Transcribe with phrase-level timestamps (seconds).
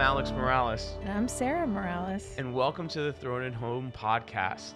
[0.00, 2.34] I'm Alex Morales, And I'm Sarah Morales.
[2.38, 4.72] and welcome to the Throne and Home podcast.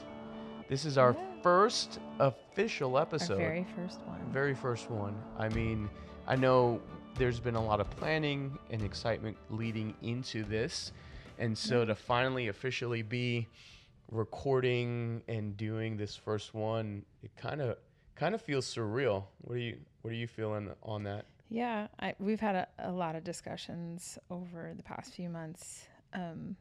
[0.68, 1.40] This is our Yeah.
[1.40, 3.38] first official Our episode.
[3.38, 4.20] very first one.
[4.30, 5.18] very first one.
[5.38, 5.88] I mean,
[6.26, 6.78] I know
[7.14, 10.92] there's been a lot of planning and excitement leading into this.
[11.38, 11.88] And so mm-hmm.
[11.88, 13.48] to finally officially be
[14.10, 17.78] recording and doing this first one, it kind of
[18.14, 19.24] kind of feels surreal.
[19.40, 21.24] What are you what are you feeling on that?
[21.48, 25.86] Yeah, I, we've had a, a lot of discussions over the past few months.
[26.12, 26.56] Um,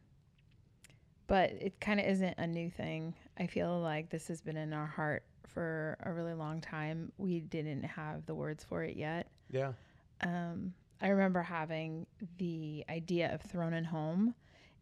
[1.28, 3.14] but it kind of isn't a new thing.
[3.38, 7.12] I feel like this has been in our heart for a really long time.
[7.18, 9.28] We didn't have the words for it yet.
[9.50, 9.74] Yeah.
[10.22, 12.06] um, I remember having
[12.38, 14.36] the idea of Throne and Home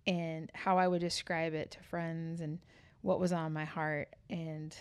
[0.05, 2.59] and how I would describe it to friends and
[3.01, 4.09] what was on my heart.
[4.29, 4.75] And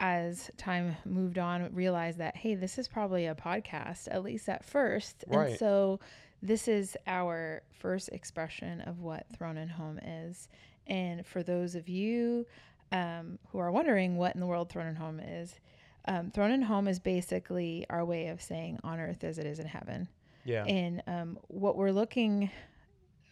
[0.00, 4.64] as time moved on, realized that, hey, this is probably a podcast, at least at
[4.64, 5.24] first.
[5.28, 5.50] Right.
[5.50, 6.00] And so
[6.42, 10.48] this is our first expression of what Throne and Home is.
[10.86, 12.46] And for those of you
[12.90, 15.60] um, who are wondering what in the world Throne and Home is,
[16.06, 19.58] um, Throne and Home is basically our way of saying on earth as it is
[19.58, 20.08] in heaven.
[20.44, 20.64] Yeah.
[20.64, 22.50] And um, what we're looking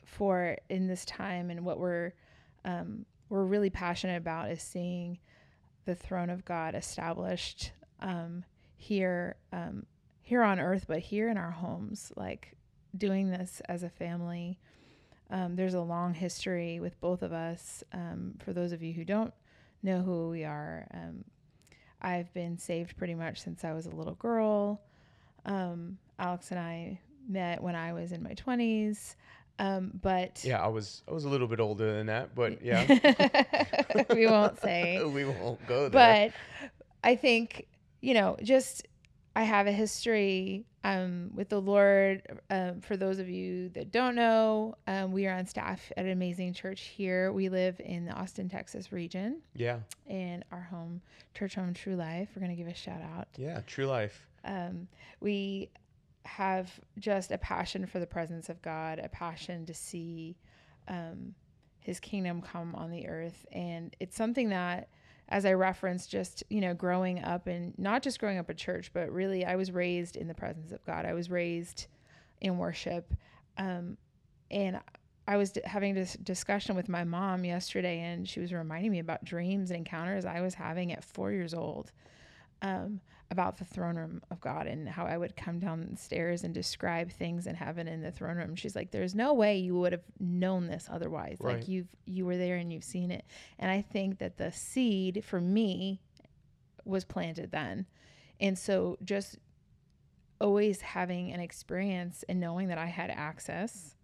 [0.04, 2.12] for in this time and what we're
[2.66, 5.18] um, we're really passionate about is seeing
[5.88, 8.44] the throne of God established um,
[8.76, 9.86] here um,
[10.20, 12.52] here on earth, but here in our homes, like
[12.94, 14.58] doing this as a family.
[15.30, 17.82] Um, there's a long history with both of us.
[17.94, 19.32] Um, for those of you who don't
[19.82, 21.24] know who we are, um,
[22.02, 24.82] I've been saved pretty much since I was a little girl.
[25.46, 29.14] Um, Alex and I met when I was in my 20s.
[29.58, 32.86] Um, but yeah, I was I was a little bit older than that, but yeah.
[34.14, 35.02] we won't say.
[35.14, 36.30] we won't go there.
[36.32, 36.32] But
[37.02, 37.66] I think,
[38.00, 38.86] you know, just
[39.34, 42.22] I have a history um, with the Lord.
[42.50, 46.10] Um, for those of you that don't know, um, we are on staff at an
[46.10, 47.32] amazing church here.
[47.32, 49.78] We live in the Austin, Texas region, yeah.
[50.06, 51.00] and our home,
[51.34, 52.30] Church Home True Life.
[52.34, 53.28] We're going to give a shout out.
[53.36, 54.26] Yeah, true life.
[54.44, 54.88] Um,
[55.20, 55.68] we
[56.28, 60.36] have just a passion for the presence of God, a passion to see
[60.86, 61.34] um,
[61.80, 64.88] His kingdom come on the earth, and it's something that,
[65.30, 68.90] as I referenced, just you know, growing up and not just growing up at church,
[68.92, 71.06] but really, I was raised in the presence of God.
[71.06, 71.86] I was raised
[72.40, 73.14] in worship,
[73.56, 73.96] um,
[74.50, 74.80] and
[75.26, 78.98] I was d- having this discussion with my mom yesterday, and she was reminding me
[78.98, 81.90] about dreams and encounters I was having at four years old
[82.62, 87.10] um, about the throne room of God and how I would come downstairs and describe
[87.10, 88.56] things in heaven in the throne room.
[88.56, 91.38] She's like, "There's no way you would have known this otherwise.
[91.40, 91.56] Right.
[91.56, 93.24] Like you've you were there and you've seen it."
[93.58, 96.00] And I think that the seed for me
[96.84, 97.86] was planted then,
[98.40, 99.38] and so just
[100.40, 103.96] always having an experience and knowing that I had access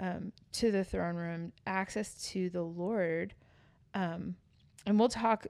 [0.00, 3.34] um, to the throne room, access to the Lord,
[3.94, 4.36] um,
[4.86, 5.46] and we'll talk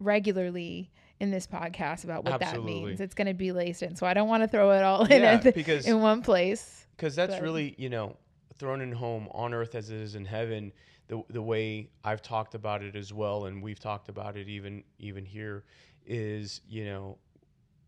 [0.00, 2.74] regularly in this podcast about what Absolutely.
[2.80, 3.00] that means.
[3.00, 5.22] It's going to be laced in, so I don't want to throw it all in
[5.22, 6.86] Yeah, because in one place.
[6.96, 8.16] because that's But- really you know
[8.58, 10.72] Throne and Home on earth as it is in heaven
[11.08, 14.82] the the way I've talked about it as well and we've talked about it even
[14.98, 15.64] even here
[16.06, 17.18] is you know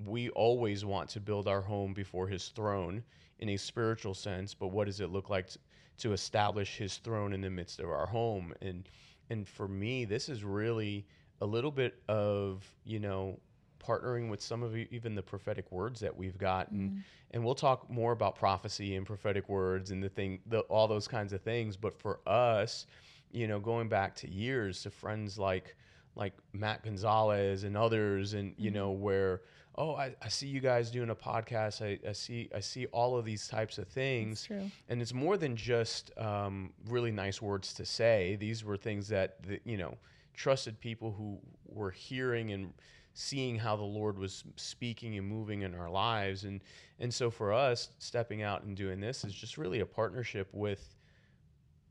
[0.05, 3.03] we always want to build our home before his throne
[3.41, 5.59] in a spiritual sense but what does it look like to,
[5.99, 8.89] to establish his throne in the midst of our home and
[9.29, 11.05] and for me this is really
[11.41, 13.39] a little bit of you know
[13.81, 17.89] partnering with some of even the prophetic words that we've got and and we'll talk
[17.89, 21.77] more about prophecy and prophetic words and the thing the, all those kinds of things.
[21.77, 22.87] But for us
[23.33, 25.77] you know going back to years to friends like
[26.17, 29.43] like matt gonzalez and others and you know where
[29.77, 31.81] oh I, I see you guys doing a podcast.
[31.81, 34.47] I, I see i see all of these types of things.
[34.89, 38.37] And it's more than just um, really nice words to say.
[38.39, 39.97] These were things that the, you know
[40.35, 42.73] trusted people who were hearing and
[43.13, 46.63] seeing how the Lord was speaking and moving in our lives, and
[46.99, 50.95] and so for us, stepping out and doing this is just really a partnership with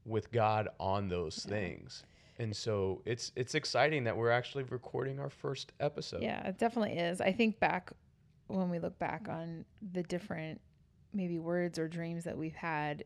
[0.05, 1.55] with God on those Yeah.
[1.55, 2.03] things.
[2.37, 6.23] And so it's it's exciting that we're actually recording our first episode.
[6.23, 7.19] Yeah, it definitely is.
[7.19, 7.91] I think back
[8.47, 10.61] when we look back on the different
[11.13, 13.03] maybe words or dreams that we've had,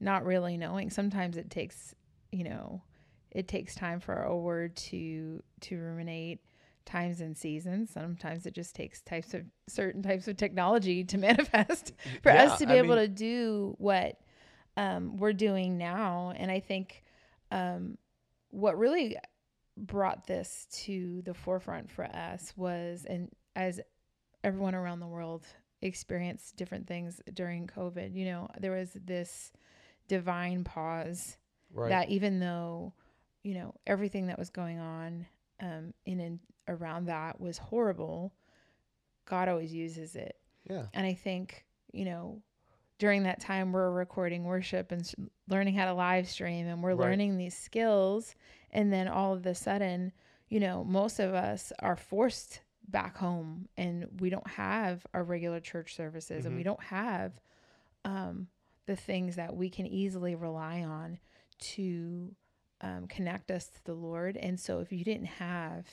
[0.00, 0.88] not really knowing.
[0.90, 1.94] Sometimes it takes,
[2.30, 2.82] you know,
[3.32, 6.40] it takes time for a word to to ruminate
[6.84, 7.90] times and seasons.
[7.90, 11.92] Sometimes it just takes types of certain types of technology to manifest
[12.22, 14.18] for Yeah, us to be I able mean- to do what
[14.76, 16.32] um, we're doing now.
[16.36, 17.02] And I think
[17.50, 17.98] um,
[18.50, 19.16] what really
[19.76, 23.80] brought this to the forefront for us was, and as
[24.44, 25.46] everyone around the world
[25.82, 28.14] experienced different things during COVID.
[28.14, 29.52] You know, there was this
[30.08, 31.36] divine pause
[31.74, 31.88] Right.
[31.90, 32.92] that even though,
[33.42, 35.26] you know, everything that was going on
[35.60, 38.32] um, in and around that was horrible,
[39.26, 40.36] God always uses it.
[40.68, 40.86] yeah.
[40.94, 42.42] And I think, you know,
[42.98, 45.10] during that time we're recording worship and
[45.48, 47.08] learning how to live stream and we're Right.
[47.10, 48.34] learning these skills.
[48.70, 50.12] And then all of a sudden,
[50.48, 55.60] you know, most of us are forced back home and we don't have our regular
[55.60, 56.64] church services and we Mhm.
[56.64, 57.32] don't have
[58.04, 58.48] um,
[58.86, 61.18] the things that we can easily rely on
[61.58, 62.34] to
[62.82, 64.36] um, connect us to the Lord.
[64.36, 65.86] And so if you didn't have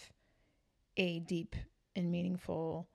[0.97, 1.55] a deep
[1.95, 2.89] and meaningful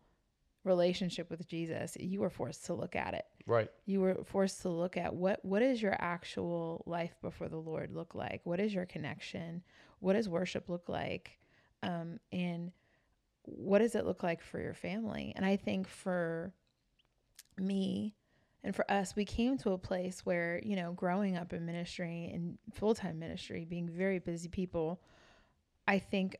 [0.64, 3.24] relationship with Jesus, you were forced to look at it.
[3.46, 3.70] Right.
[3.86, 7.92] You were forced to look at what what is your actual life before the Lord
[7.92, 8.40] look like?
[8.44, 9.62] What is your connection?
[10.00, 11.38] What does worship look like?
[11.82, 12.72] Um, and
[13.42, 15.34] what does it look like for your family?
[15.36, 16.54] And I think for
[17.58, 18.14] me
[18.64, 22.30] and for us, we came to a place where, you know, growing up in ministry
[22.32, 25.00] and full time ministry, being very busy people,
[25.86, 26.38] I think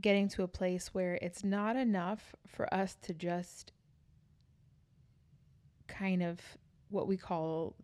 [0.00, 3.72] getting to a place where it's not enough for us to just
[5.86, 6.40] kind of
[6.90, 7.74] what we call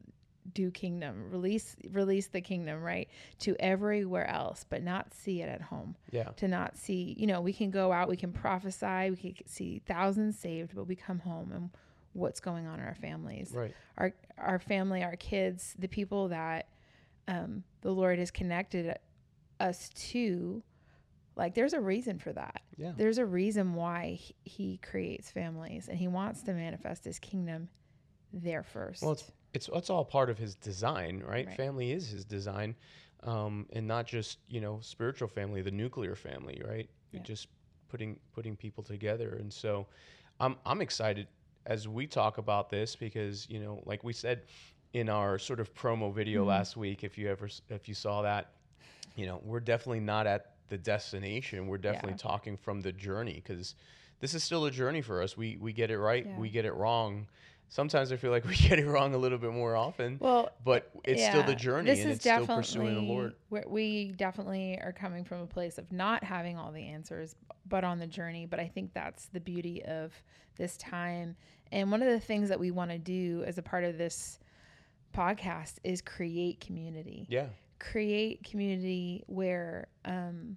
[0.52, 3.08] do kingdom release release the kingdom right
[3.38, 6.24] to everywhere else but not see it at home Yeah.
[6.36, 9.80] to not see you know we can go out we can prophesy we can see
[9.86, 11.70] thousands saved but we come home and
[12.14, 13.74] what's going on in our families Right.
[13.98, 16.68] our our family, our kids, the people that
[17.28, 18.96] um, the Lord has connected
[19.60, 20.62] us to.
[21.36, 22.62] Like, there's a reason for that.
[22.76, 22.92] Yeah.
[22.96, 27.68] There's a reason why he, he creates families, and He wants to manifest His kingdom
[28.32, 29.02] there first.
[29.02, 31.46] Well, it's it's it's all part of his design, right?
[31.46, 31.56] Right.
[31.56, 32.74] Family is his design,
[33.22, 36.88] um, and not just you know spiritual family, the nuclear family, right?
[37.12, 37.20] Yeah.
[37.20, 37.48] Just
[37.88, 39.86] putting putting people together, and so
[40.40, 41.28] I'm I'm excited
[41.66, 44.42] as we talk about this because you know, like we said
[44.92, 46.48] in our sort of promo video Mhm.
[46.48, 48.52] last week, if you ever if you saw that,
[49.16, 51.66] you know, we're definitely not at the destination.
[51.66, 52.16] We're definitely Yeah.
[52.18, 53.74] talking from the journey because
[54.20, 55.36] this is still a journey for us.
[55.36, 56.38] We we get it right, Yeah.
[56.38, 57.28] we get it wrong.
[57.68, 60.90] Sometimes I feel like we get it wrong a little bit more often, well, but
[61.04, 63.34] it's still the journey This and is it's still definitely pursuing the Lord.
[63.68, 67.34] we definitely are coming from a place of not having all the answers,
[67.68, 68.46] but on the journey.
[68.46, 70.12] But I think that's the beauty of
[70.56, 71.36] this time.
[71.72, 74.38] And one of the things that we want to do as a part of this
[75.12, 77.26] podcast is create community.
[77.28, 77.46] Yeah.
[77.80, 80.56] Create community where um,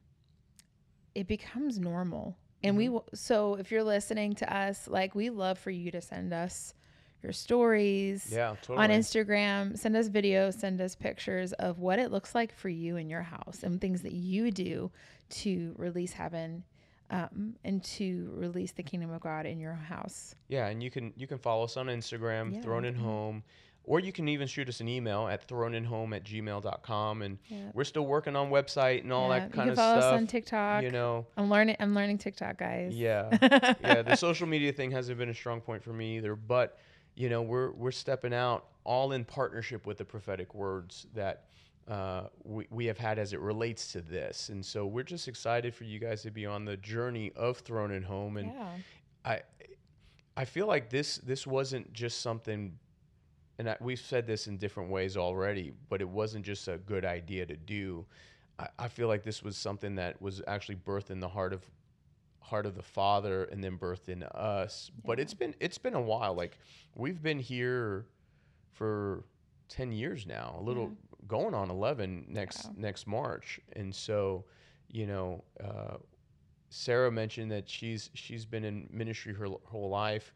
[1.15, 2.38] it becomes normal.
[2.63, 2.92] And we Mhm.
[2.92, 6.74] will, so if you're listening to us, like we love for you to send us
[7.23, 8.77] your stories Yeah, totally.
[8.79, 9.77] on Instagram.
[9.77, 13.23] Send us videos, send us pictures of what it looks like for you in your
[13.23, 14.91] house and things that you do
[15.29, 16.63] to release heaven
[17.09, 20.35] um, and to release the kingdom of God in your house.
[20.49, 22.95] Yeah, and you can you can follow us on Instagram, Yeah, Thrown in.
[22.95, 23.43] Home,
[23.85, 27.21] or you can even shoot us an email at throneninhome at gmail.com.
[27.21, 27.57] And Yeah.
[27.73, 30.13] we're still working on website and all Yeah, that kind you of can follow stuff.
[30.13, 30.83] us on TikTok.
[30.83, 31.77] You know, I'm learning.
[31.79, 32.93] I'm learning TikTok, guys.
[32.93, 33.29] yeah,
[33.81, 34.01] yeah.
[34.01, 36.77] The social media thing hasn't been a strong point for me either, but
[37.17, 41.45] you know, we're we're stepping out all in partnership with the prophetic words that
[41.89, 45.75] uh, we we have had as it relates to this, and so we're just excited
[45.75, 48.53] for you guys to be on the journey of Throne and Home and.
[48.53, 48.69] yeah.
[49.25, 49.42] I
[50.37, 52.77] I feel like this this wasn't just something,
[53.57, 57.03] and I, we've said this in different ways already, but it wasn't just a good
[57.03, 58.06] idea to do.
[58.59, 61.65] I, I feel like this was something that was actually birthed in the heart of
[62.47, 64.92] heart of the Father and then birthed in us.
[65.06, 66.33] But it's been it's been a while.
[66.33, 66.57] Like
[66.95, 68.06] we've been here
[68.71, 69.25] for
[69.69, 70.92] ten years now, a little
[71.27, 72.73] going on eleven next Wow.
[72.77, 74.45] next March, and so
[74.89, 75.44] you know.
[75.63, 75.97] Uh,
[76.69, 80.33] Sarah mentioned that she's she's been in ministry her whole life.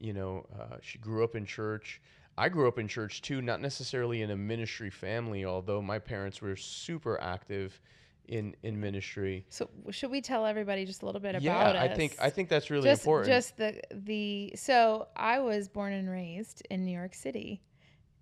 [0.00, 2.00] You know, uh, she grew up in church.
[2.36, 6.42] I grew up in church too, not necessarily in a ministry family, although my parents
[6.42, 7.80] were super active
[8.28, 9.44] in in ministry.
[9.48, 12.48] So should we tell everybody just a little bit yeah, about I think I think
[12.48, 13.28] that's really just, important.
[13.28, 17.62] Just the the so I was born and raised in New York City,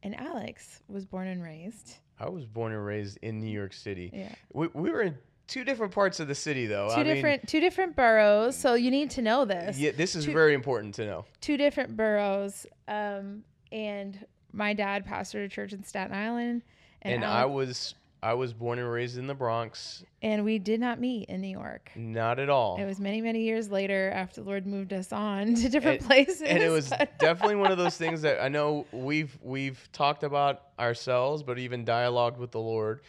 [0.03, 1.97] and Alex was born and raised.
[2.19, 4.11] I was born and raised in New York City.
[4.13, 4.35] Yeah.
[4.53, 6.89] We, we were in two different parts of the city, though.
[6.89, 8.57] two I different two different boroughs.
[8.57, 9.79] So you need to know this.
[9.79, 11.25] yeah, this is two- very important to know.
[11.41, 12.67] Two different boroughs.
[12.89, 16.63] Um, and my dad pastored a church in Staten Island,
[17.03, 20.03] and, And, I was I was born and raised in the Bronx.
[20.23, 21.91] and we did not meet in New York.
[21.95, 22.77] Not at all.
[22.81, 26.07] It was many many years later after the Lord moved us on to different And-
[26.09, 26.43] places.
[26.43, 30.63] and it was definitely one of those things that I know we've we've talked about
[30.79, 33.03] ourselves, but even dialogued with the Lord.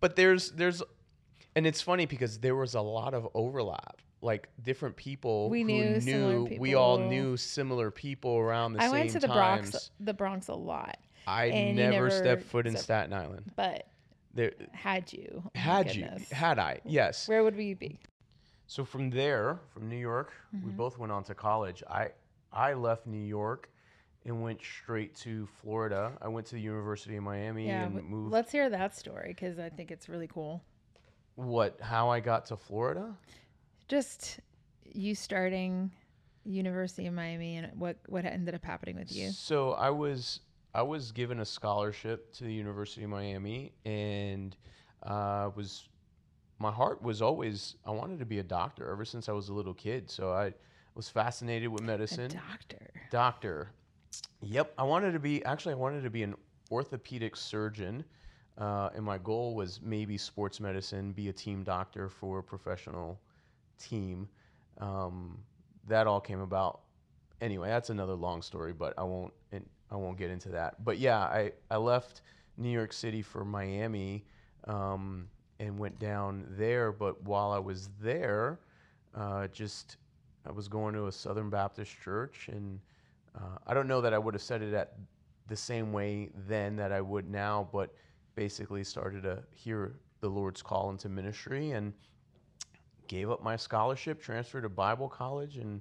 [0.00, 0.82] But there's there's,
[1.56, 4.02] and it's funny because there was a lot of overlap.
[4.20, 8.86] like different people We who knew similar we all knew similar people around the I
[8.86, 9.70] same I went to the times.
[9.70, 13.50] Bronx, the Bronx a lot, I never, never stepped foot in stepped- Staten Island.
[13.56, 13.86] but
[14.34, 15.42] There had you?
[15.44, 17.28] Oh had you had I yes.
[17.28, 18.00] Where would we be?
[18.66, 20.76] So from there, from New York, we Mhm.
[20.76, 21.82] both went on to college.
[21.88, 22.12] I
[22.52, 23.70] I left New York
[24.24, 26.16] and went straight to Florida.
[26.20, 28.32] I went to the University of Miami Yeah, and moved.
[28.32, 30.62] let's hear that story because I think it's really cool.
[31.36, 31.80] what?
[31.80, 33.16] How I got to Florida?
[33.88, 34.40] Just
[34.84, 35.90] you starting
[36.44, 39.30] University of Miami and what what ended up happening with you.
[39.30, 40.40] So I was
[40.74, 44.56] I was given a scholarship to the University of Miami, and
[45.04, 45.88] uh, was
[46.58, 49.54] my heart was always I wanted to be a doctor ever since I was a
[49.54, 50.10] little kid.
[50.10, 50.52] So I
[50.94, 52.30] was fascinated with A medicine.
[52.30, 52.90] doctor.
[53.10, 53.70] Doctor.
[54.42, 56.34] Yep, I wanted to be actually I wanted to be an
[56.70, 58.04] orthopedic surgeon,
[58.58, 63.20] uh, and my goal was maybe sports medicine, be a team doctor for a professional
[63.78, 64.28] team.
[64.78, 65.38] Um,
[65.86, 66.80] that all came about.
[67.40, 70.84] Anyway, that's another long story, but I won't and I won't get into that.
[70.84, 72.22] But yeah, I I left
[72.56, 74.24] New York City for Miami,
[74.66, 75.28] um,
[75.60, 76.92] and went down there.
[76.92, 78.60] But while I was there,
[79.14, 79.96] uh, just
[80.46, 82.80] I was going to a Southern Baptist church, and
[83.36, 84.94] uh, I don't know that I would have said it at
[85.46, 87.94] the same way then that I would now, but
[88.34, 91.92] basically started to hear the Lord's call into ministry and
[93.08, 95.80] gave up my scholarship, transferred to Bible college, and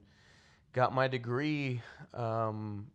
[0.74, 1.82] got my degree
[2.14, 2.86] um,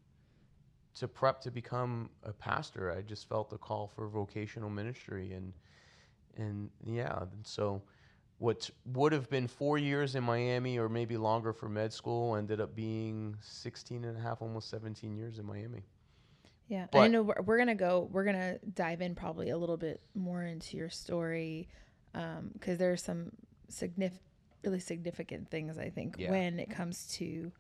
[0.99, 2.93] to prep to become a pastor.
[2.97, 5.53] I just felt the call for vocational ministry, and
[6.37, 7.83] and yeah, and so
[8.39, 12.61] what would have been four years in Miami or maybe longer for med school ended
[12.61, 15.83] up being 16 and a half, almost 17 years in Miami.
[16.69, 18.09] Yeah, I know we're, we're gonna go.
[18.13, 21.69] We're gonna dive in probably a little bit more into your story
[22.15, 23.33] um, because there are some
[23.69, 24.23] significant,
[24.63, 26.31] really significant things I think Yeah.
[26.31, 27.53] when it comes to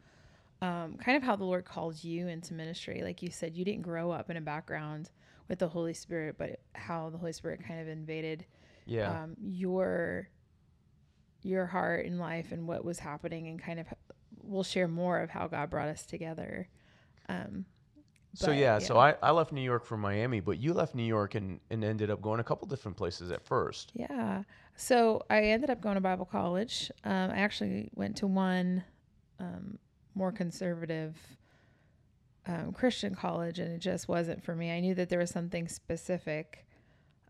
[0.60, 3.02] um, kind of how the Lord called you into ministry.
[3.02, 5.10] Like you said, you didn't grow up in a background
[5.48, 8.44] with the Holy Spirit, but how the Holy Spirit kind of invaded
[8.86, 9.22] Yeah.
[9.22, 10.28] um, your
[11.42, 13.86] your heart and life and what was happening, and kind of
[14.42, 16.68] we'll share more of how God brought us together.
[17.28, 17.64] Um,
[18.34, 18.98] so but, yeah, so.
[18.98, 22.10] I, I left New York for Miami, but you left New York and, and ended
[22.10, 23.92] up going a couple different places at first.
[23.94, 24.42] Yeah.
[24.76, 26.90] So I ended up going to Bible college.
[27.04, 28.84] Um, I actually went to one
[29.40, 29.78] um,
[30.18, 31.16] more conservative
[32.46, 34.72] um, Christian college, and it just wasn't for me.
[34.72, 36.66] I knew that there was something specific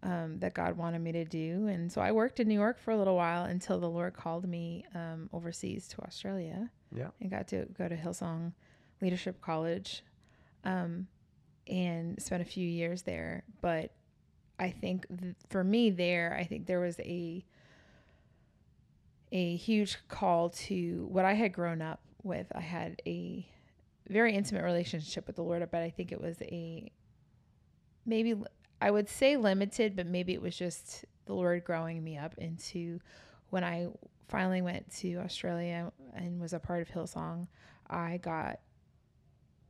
[0.02, 1.66] um, that God wanted me to do.
[1.66, 4.48] And so I worked in New York for a little while until the Lord called
[4.48, 6.70] me um, overseas to Australia.
[6.94, 7.08] Yeah.
[7.20, 8.52] And got to go to Hillsong
[9.02, 10.04] Leadership College
[10.64, 11.08] um,
[11.66, 13.42] and spent a few years there.
[13.60, 13.92] But
[14.58, 17.44] I think th- for me there, I think there was a
[19.30, 22.46] a huge call to what I had grown up with.
[22.54, 23.46] I had a
[24.08, 26.90] very intimate relationship with the Lord, but I think it was a
[28.06, 28.34] maybe
[28.80, 33.00] I would say limited, but maybe it was just the Lord growing me up into
[33.50, 33.88] when I
[34.28, 37.48] finally went to Australia and was a part of Hillsong,
[37.88, 38.60] I got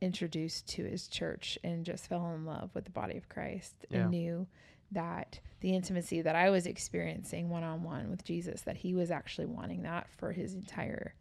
[0.01, 4.01] introduced to his church and just fell in love with the body of Christ Yeah.
[4.01, 4.47] and knew
[4.91, 9.11] that the intimacy that I was experiencing one on one with Jesus, that he was
[9.11, 11.13] actually wanting that for his entire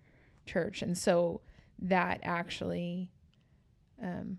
[0.48, 0.82] church.
[0.82, 1.40] And so
[1.80, 3.12] that actually,
[4.02, 4.38] um,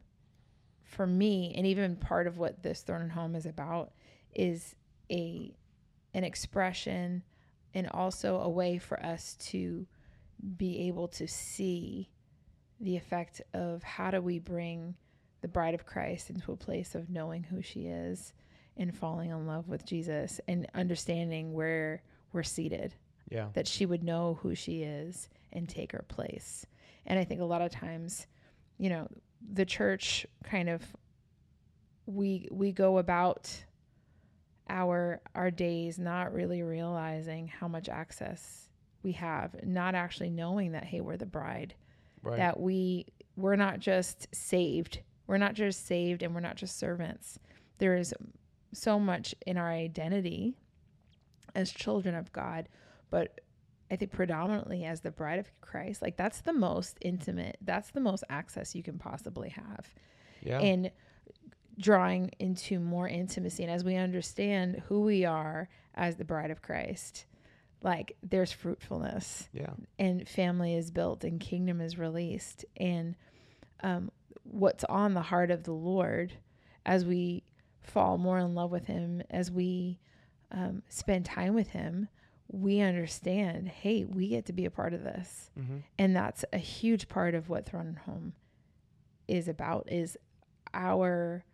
[0.84, 3.92] for me, and even part of what this Throne and Home is about,
[4.34, 4.76] is
[5.12, 5.56] a
[6.14, 7.24] an expression
[7.76, 9.86] and also a way for us to
[10.58, 12.10] be able to see
[12.80, 14.96] the effect of how do we bring
[15.42, 18.34] the bride of Christ into a place of knowing who she is
[18.76, 22.02] and falling in love with Jesus and understanding where
[22.34, 22.96] we're seated
[23.30, 23.50] Yeah.
[23.54, 26.66] that she would know who she is and take her place.
[27.06, 28.28] And I think a lot of times,
[28.78, 29.08] you know,
[29.54, 30.84] the church kind of
[32.06, 33.52] we we go about
[34.70, 38.70] our our days not really realizing how much access
[39.04, 41.74] we have, not actually knowing that hey, we're the bride,
[42.22, 42.38] Right.
[42.38, 45.00] that we we're not just saved.
[45.28, 47.40] We're not just saved and we're not just servants.
[47.78, 48.14] There is
[48.74, 50.58] so much in our identity
[51.56, 52.68] as children of God,
[53.10, 53.40] but
[53.92, 58.00] I think predominantly as the bride of Christ, like that's the most intimate, that's the
[58.00, 59.94] most access you can possibly have
[60.42, 60.60] yeah.
[60.60, 60.92] in
[61.80, 63.64] drawing into more intimacy.
[63.64, 67.26] And as we understand who we are as the bride of Christ,
[67.82, 69.72] like there's fruitfulness yeah.
[69.98, 73.16] and family is built and kingdom is released and
[73.82, 74.12] um,
[74.44, 76.34] what's on the heart of the lord
[76.86, 77.44] as we
[77.82, 80.00] fall more in love with him as we
[80.52, 82.10] um, spend time with him
[82.52, 85.52] we understand, hey, we get to be a part of this.
[85.60, 85.78] Mm-hmm.
[86.00, 88.34] And that's a huge part of what Throne and Home
[89.28, 90.18] is about is
[90.74, 91.46] our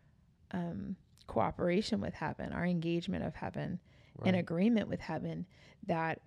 [0.52, 0.96] um,
[1.28, 3.80] cooperation with heaven, our engagement of heaven,
[4.18, 4.30] Right.
[4.30, 5.46] an agreement with heaven
[5.88, 6.22] that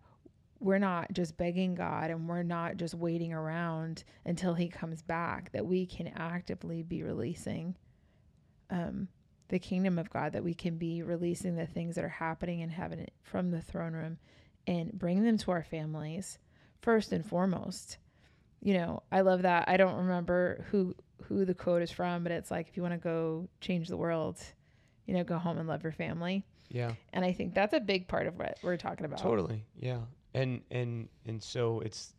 [0.60, 5.52] we're not just begging God and we're not just waiting around until he comes back,
[5.52, 7.76] that we can actively be releasing
[8.68, 9.08] um,
[9.48, 12.68] the kingdom of God, that we can be releasing the things that are happening in
[12.68, 14.18] heaven from the throne room
[14.68, 16.38] and bring them to our families
[16.82, 17.96] first and foremost.
[18.60, 19.68] You know, I love that.
[19.68, 20.94] I don't remember who
[21.24, 23.96] who the quote is from, but it's like if you want to go change the
[23.96, 24.38] world,
[25.06, 26.44] you know, go home and love your family.
[26.70, 26.92] yeah.
[27.12, 29.18] And I think that's a big part of what we're talking about.
[29.20, 29.64] Totally.
[29.76, 30.00] Yeah.
[30.34, 32.14] And and and so it's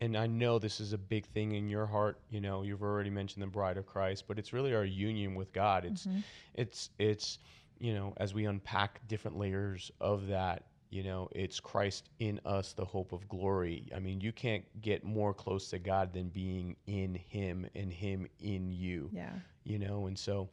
[0.00, 3.10] and I know this is a big thing in your heart, you know, you've already
[3.10, 5.84] mentioned the bride of Christ, but it's really our union with God.
[5.84, 6.22] It's Mhm.
[6.54, 7.38] it's it's
[7.78, 12.72] you know, as we unpack different layers of that, you know, it's Christ in us,
[12.72, 13.88] the hope of glory.
[13.94, 18.28] I mean, you can't get more close to God than being in him and him
[18.38, 19.32] in you Yeah.
[19.64, 20.48] you know and so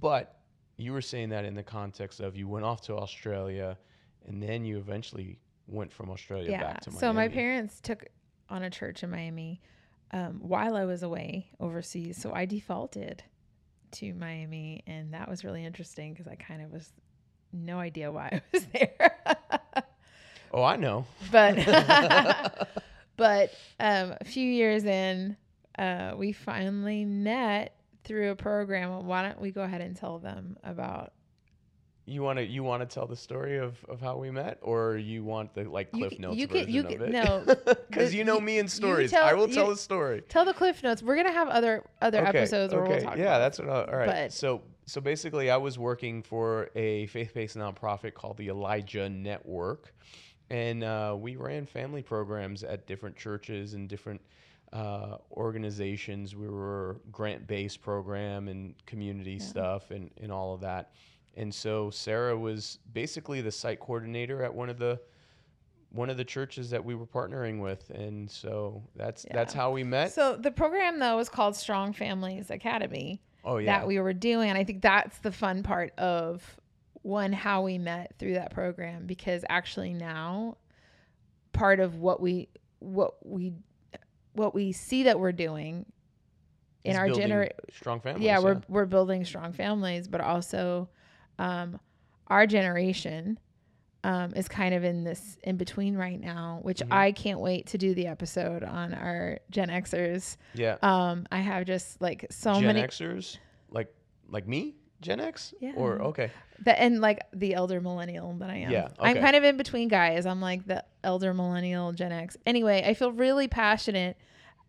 [0.00, 0.40] but
[0.76, 3.76] you were saying that in the context of you went off to australia
[4.26, 5.38] and then you eventually
[5.68, 6.62] went from australia Yeah.
[6.62, 8.06] back to miami So my parents took
[8.48, 9.60] on a church in Miami
[10.12, 12.16] um, while I was away overseas.
[12.16, 13.22] So I defaulted
[13.92, 16.92] to Miami, and that was really interesting because I kind of was
[17.56, 19.16] no idea why I was there.
[20.52, 21.56] oh i know but
[23.16, 25.36] but um, a few years in,
[25.78, 29.06] uh, we finally met through a program.
[29.06, 31.12] Why don't we go ahead and tell them about?
[32.08, 34.96] you want to you want to tell the story of, of how we met or
[34.96, 37.42] you want the like cliff c- notes you version could- you of could- it no,
[37.90, 40.20] because you know you- me in you stories tell- i will tell you- a story
[40.28, 41.02] Tell the cliff notes.
[41.02, 43.16] We're gonna have other other Okay, episodes where we'll talk.
[43.18, 43.68] Yeah, that's what.
[43.68, 44.06] I, all right.
[44.06, 49.92] But- so so basically, I was working for a faith-based nonprofit called the Elijah Network,
[50.48, 54.20] and uh, we ran family programs at different churches and different
[54.72, 56.36] uh, organizations.
[56.36, 60.92] We were grant-based program and community stuff and and all of that.
[61.36, 65.00] And so Sarah was basically the site coordinator at one of the
[65.90, 69.82] one of the churches that we were partnering with, and so that's that's how we
[69.82, 70.12] met.
[70.12, 74.50] So the program though was called Strong Families Academy oh yeah, that we were doing,
[74.50, 76.42] and I think that's the fun part of
[77.02, 80.56] one how we met through that program because actually now
[81.52, 82.48] part of what we
[82.80, 83.52] what we
[84.32, 85.86] what we see that we're doing
[86.84, 88.24] in our generation strong families.
[88.24, 90.88] yeah, we're we're building strong families, but also
[91.38, 91.78] um,
[92.28, 93.38] our generation
[94.06, 96.92] um, is kind of in this in between right now, which Mhm.
[96.92, 100.36] I can't wait to do the episode on our Gen Xers.
[100.54, 100.76] yeah.
[100.82, 103.38] Um, I have just like so Gen many Gen Xers,
[103.70, 103.92] like
[104.30, 105.72] like me, Gen X, Yeah.
[105.76, 108.70] or okay, that and like the elder millennial that I am.
[108.70, 110.24] Yeah, I'm kind of in between guys.
[110.26, 112.36] I'm like the elder millennial Gen X.
[112.46, 114.16] Anyway, I feel really passionate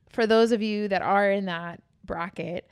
[0.10, 2.68] for those of you that are in that bracket.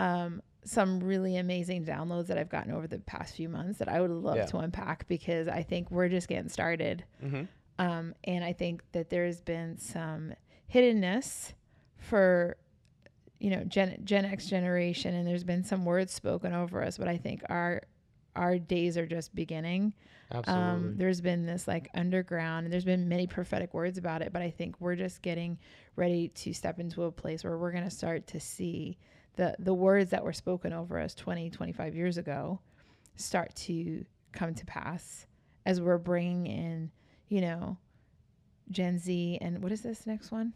[0.00, 4.00] Um, some really amazing downloads that I've gotten over the past few months that I
[4.00, 4.46] would love Yeah.
[4.46, 7.04] to unpack because I think we're just getting started.
[7.24, 7.44] mm-hmm.
[7.80, 10.34] Um, and I think that there's been some
[10.72, 11.52] hiddenness
[11.96, 12.56] for
[13.38, 16.98] you know Gen Gen X generation, and there's been some words spoken over us.
[16.98, 17.82] But I think our
[18.34, 19.92] our days are just beginning.
[20.32, 20.64] absolutely.
[20.64, 24.32] Um, there's been this like underground, and there's been many prophetic words about it.
[24.32, 25.56] But I think we're just getting
[25.94, 28.98] ready to step into a place where we're going to start to see
[29.38, 32.58] the the words that were spoken over us 20, 25 years ago
[33.16, 35.26] start to come to pass
[35.64, 36.90] as we're bringing in,
[37.28, 37.76] you know,
[38.70, 40.52] Gen Z and what is this next one?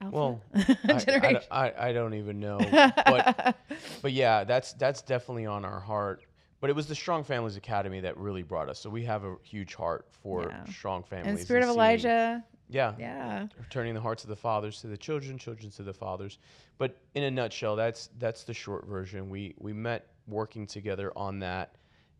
[0.00, 0.16] Alpha?
[0.16, 1.40] Well, I.
[1.50, 2.58] I, I, I don't even know,
[3.06, 3.56] but
[4.02, 6.24] but yeah, that's that's definitely on our heart.
[6.60, 8.78] But it was the Strong Families Academy that really brought us.
[8.78, 10.64] So we have a huge heart for Yeah.
[10.72, 11.28] strong families.
[11.28, 12.44] and Spirit of seeing- Elijah.
[12.72, 13.46] Yeah, Yeah.
[13.70, 16.38] turning the hearts of the fathers to the children, children to the fathers.
[16.78, 19.28] But in a nutshell, that's that's the short version.
[19.30, 21.76] We we met working together on that,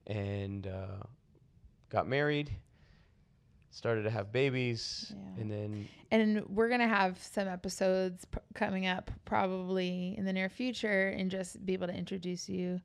[0.06, 1.02] and uh,
[1.88, 2.50] got married,
[3.70, 5.40] started to have babies, Yeah.
[5.42, 10.32] and then And we're going to have some episodes p- coming up probably in the
[10.32, 12.80] near future and just be able to introduce you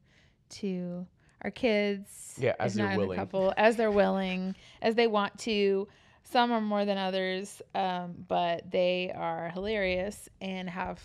[0.51, 1.05] to
[1.41, 2.35] our kids.
[2.39, 3.17] Yeah, as they're willing.
[3.17, 5.87] couple, as they're willing, as they want to.
[6.29, 11.01] Some are more than others, um, but they are hilarious and have,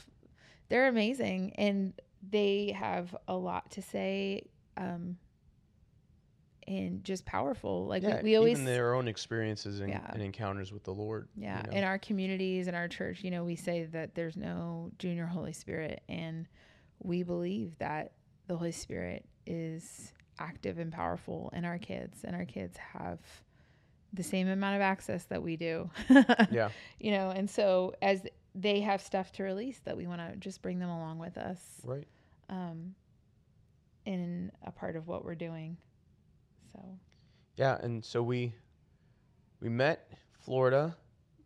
[0.69, 1.93] they're amazing and
[2.29, 5.17] they have a lot to say um,
[6.67, 7.87] and just powerful.
[7.87, 10.11] Like yeah, we, we always even their own experiences and, Yeah.
[10.13, 11.29] and encounters with the Lord.
[11.37, 11.73] you Yeah, know.
[11.73, 15.53] in our communities, in our church, you know, we say that there's no junior Holy
[15.53, 16.49] Spirit, and
[16.99, 18.13] we believe that
[18.49, 23.21] the Holy Spirit is active and powerful in our kids, and our kids have
[24.13, 25.91] the same amount of access that we do.
[26.51, 26.71] Yeah.
[27.01, 28.23] You know, and so as
[28.55, 31.61] they have stuff to release that we want to just bring them along with us
[31.85, 32.07] Right.
[32.51, 32.95] um,
[34.05, 35.77] in a part of what we're doing.
[36.73, 36.81] So
[37.57, 38.53] Yeah, and so we
[39.61, 40.97] we met Florida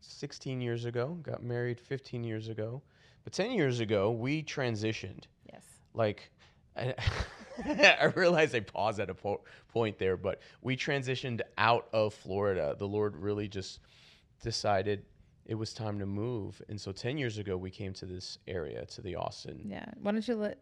[0.00, 2.82] 16 years ago, got married 15 years ago.
[3.24, 5.24] But 10 years ago, we transitioned.
[5.52, 6.30] yes, Like
[6.76, 6.94] I,
[7.64, 12.74] I realize I paused at a po- point there, but we transitioned out of Florida.
[12.78, 13.80] The Lord really just
[14.42, 15.04] decided
[15.44, 16.60] it was time to move.
[16.68, 19.62] And so 10 years ago, we came to this area, to the Austin.
[19.68, 19.86] yeah.
[20.00, 20.58] Why don't you let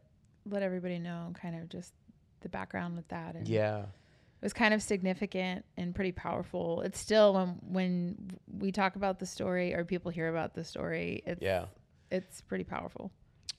[0.47, 1.95] let everybody know kind of just
[2.43, 3.35] the background with that?
[3.35, 3.81] And Yeah.
[3.81, 3.87] it
[4.43, 6.83] was kind of significant and pretty powerful.
[6.83, 11.23] It's still when when we talk about the story or people hear about the story,
[11.27, 11.67] it's Yeah.
[12.11, 13.11] it's pretty powerful.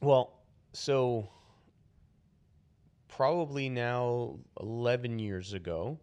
[0.01, 0.43] Well,
[0.73, 1.27] so
[3.15, 5.97] probably now 11 years ago,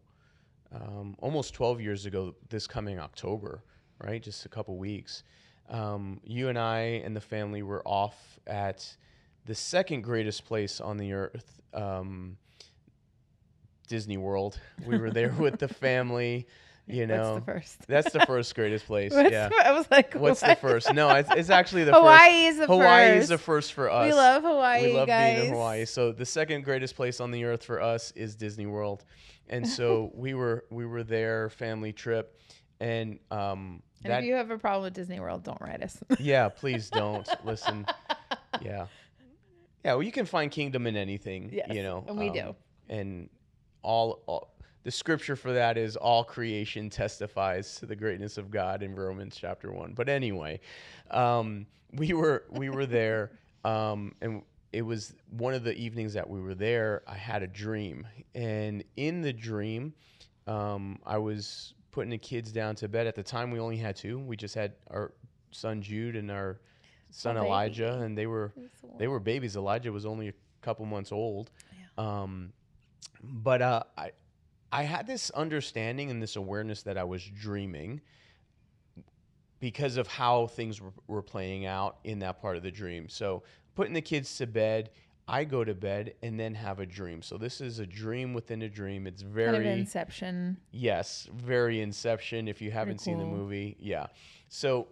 [0.75, 3.63] um, almost 12 years ago, this coming October,
[4.03, 4.23] right?
[4.23, 5.23] Just a couple weeks,
[5.69, 8.97] um, you and I and the family were off at
[9.45, 12.39] the second greatest place on the earth, um,
[13.89, 14.59] Disney World.
[14.87, 16.47] We were there with the family.
[16.89, 17.87] You know, What's the first?
[17.87, 19.13] that's the first greatest place.
[19.15, 19.49] What's yeah.
[19.49, 20.59] the- I was like, What's the what?
[20.61, 20.93] first?
[20.93, 22.01] No, it's, it's actually the first.
[22.01, 23.23] Hawaii is the Hawaii first.
[23.23, 24.07] is the first for us.
[24.07, 25.35] We love Hawaii, We love guys.
[25.37, 25.85] being in Hawaii.
[25.85, 29.05] So the second greatest place on the earth for us is Disney World,
[29.49, 32.37] and so we were we were there family trip,
[32.81, 35.97] and um And that if you have a problem with Disney World, don't write us.
[36.19, 37.87] yeah please don't listen
[38.61, 38.87] yeah
[39.85, 42.55] yeah well you can find kingdom in anything Yes, you know and we um, do.
[42.89, 43.29] and
[43.83, 44.52] all, all
[44.85, 49.37] the scripture for that is all creation testifies to the greatness of God in Romans
[49.41, 49.93] chapter one.
[49.95, 50.61] But anyway,
[51.11, 53.33] um, we were we were there,
[53.65, 54.43] um, and
[54.73, 57.03] it was one of the evenings that we were there.
[57.07, 59.95] I had a dream, and in the dream,
[60.47, 63.07] um, I was putting the kids down to bed.
[63.07, 64.19] At the time, we only had two.
[64.19, 65.13] We just had our
[65.53, 66.59] son Jude and our
[67.11, 67.37] son.
[67.37, 68.53] Elijah, and they were
[68.99, 69.57] they were babies.
[69.57, 71.51] Elijah was only a couple months old.
[71.99, 72.53] Um,
[73.23, 74.11] but uh, I,
[74.73, 78.01] I had this understanding and this awareness that I was dreaming
[79.61, 83.09] because of how things were, were playing out in that part of the dream.
[83.09, 83.43] So
[83.75, 84.91] putting the kids to bed,
[85.29, 87.23] I go to bed and then have a dream.
[87.23, 89.07] So this is a dream within a dream.
[89.07, 90.57] It's very kind of Inception.
[90.73, 92.49] Yes, very Inception.
[92.49, 94.07] If you haven't seen the movie, yeah.
[94.49, 94.89] So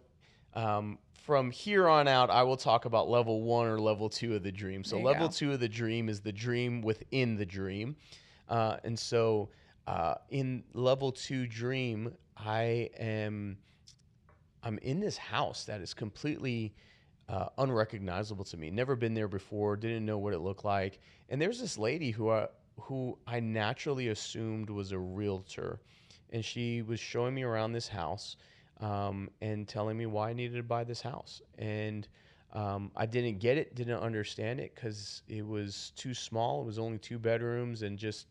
[0.55, 4.43] um, from here on out, I will talk about level one or level two of
[4.43, 4.85] the dream.
[4.85, 5.33] So level go.
[5.33, 7.97] two of the dream is the dream within the dream,
[8.49, 9.49] uh, and so
[9.87, 13.59] uh, in level two dream, I am
[14.63, 16.75] I'm in this house that is completely
[17.29, 18.71] uh, unrecognizable to me.
[18.71, 19.77] Never been there before.
[19.77, 21.01] Didn't know what it looked like.
[21.29, 22.49] And there's this lady who I
[22.81, 25.81] who I naturally assumed was a realtor,
[26.31, 28.37] and she was showing me around this house
[28.81, 31.43] um, and telling me why I needed to buy this house.
[31.59, 32.09] And
[32.53, 36.63] um, I didn't get it, didn't understand it because it was too small.
[36.63, 38.27] It was only two bedrooms and just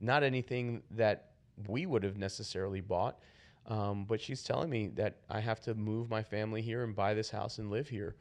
[0.00, 1.30] not anything that
[1.68, 3.18] we would have necessarily bought.
[3.66, 7.14] Um, but she's telling me that I have to move my family here and buy
[7.14, 8.16] this house and live here.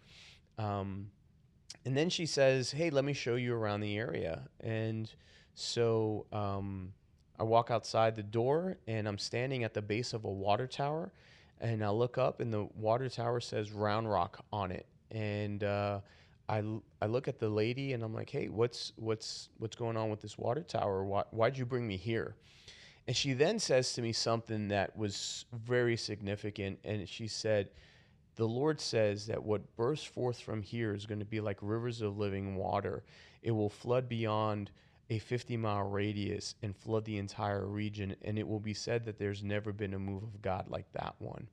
[0.58, 1.10] Um,
[1.86, 4.44] and then she says, Hey, let me show you around the area.
[4.60, 5.12] And
[5.56, 6.94] so um,
[7.39, 11.12] I walk outside the door and I'm standing at the base of a water tower.
[11.62, 14.86] And I look up and the water tower says Round Rock on it.
[15.12, 16.00] And uh,
[16.50, 16.64] I,
[17.02, 20.22] I look at the lady and I'm like, Hey, what's, what's, what's going on with
[20.22, 21.06] this water tower?
[21.06, 22.36] Why, why'd you bring me here?
[23.08, 26.80] And she then says to me something that was very significant.
[26.84, 27.70] And she said,
[28.36, 32.02] The Lord says that what bursts forth from here is going to be like rivers
[32.02, 33.04] of living water.
[33.42, 34.70] It will flood beyond
[35.10, 38.16] a 50 mile radius and flood the entire region.
[38.22, 41.16] And it will be said that there's never been a move of God like that
[41.18, 41.48] one.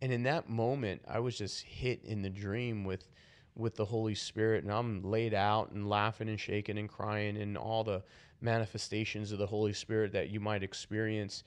[0.00, 3.08] And in that moment, I was just hit in the dream with
[3.56, 7.56] with the Holy Spirit, and I'm laid out and laughing and shaking and crying and
[7.56, 8.02] all the
[8.40, 11.44] manifestations of the Holy Spirit that you might experience.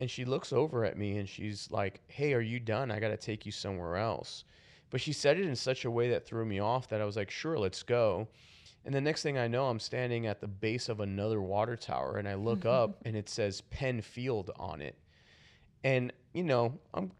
[0.00, 2.90] And she looks over at me and she's like, Hey, are you done?
[2.90, 4.44] I got to take you somewhere else.
[4.90, 7.16] But she said it in such a way that threw me off that I was
[7.16, 8.28] like, Sure, let's go.
[8.84, 12.16] And the next thing I know, I'm standing at the base of another water tower
[12.16, 14.96] and I look up and it says Penn Field on it.
[15.84, 17.10] And, you know, I'm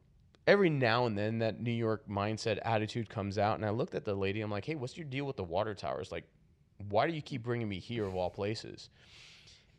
[0.48, 3.56] every now and then that New York mindset attitude comes out.
[3.56, 4.40] And I looked at the lady.
[4.40, 6.10] I'm like, hey, what's your deal with the water towers?
[6.10, 6.24] Like,
[6.88, 8.88] why do you keep bringing me here of all places?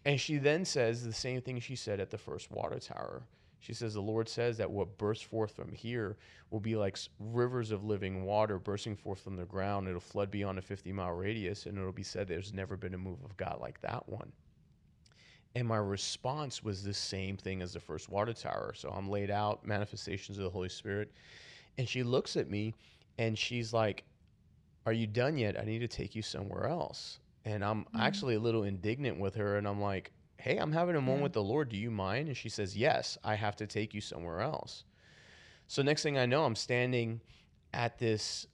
[0.06, 3.24] And she then says the same thing she said at the first water tower.
[3.60, 6.18] She says, The Lord says that what bursts forth from here
[6.52, 9.88] will be like rivers of living water bursting forth from the ground.
[9.88, 12.98] It'll flood beyond a 50 mile radius, and it'll be said there's never been a
[12.98, 14.32] move of God like that one.
[15.56, 18.74] And my response was the same thing as the first water tower.
[18.76, 21.12] So I'm laid out, manifestations of the Holy Spirit.
[21.78, 22.76] And she looks at me
[23.18, 24.04] and she's like,
[24.86, 25.60] Are you done yet?
[25.60, 27.20] I need to take you somewhere else.
[27.46, 28.00] And I'm Mm.
[28.00, 29.58] actually a little indignant with her.
[29.58, 31.24] And I'm like, Hey, I'm having a moment Yeah.
[31.24, 31.70] with the Lord.
[31.70, 32.28] Do you mind?
[32.28, 34.84] And she says, Yes, I have to take you somewhere else.
[35.68, 37.22] So next thing I know, I'm standing
[37.74, 38.48] at this,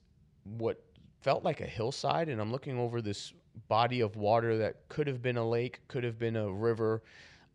[0.44, 0.82] what
[1.20, 3.32] felt like a hillside, and I'm looking over this
[3.68, 7.02] body of water that could have been a lake, could have been a river.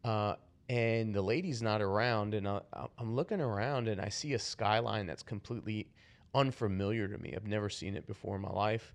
[0.03, 0.35] Uh,
[0.69, 2.61] and the lady's not around, and I,
[2.97, 5.87] I'm looking around, and I see a skyline that's completely
[6.33, 7.33] unfamiliar to me.
[7.35, 8.93] I've never seen it before in my life.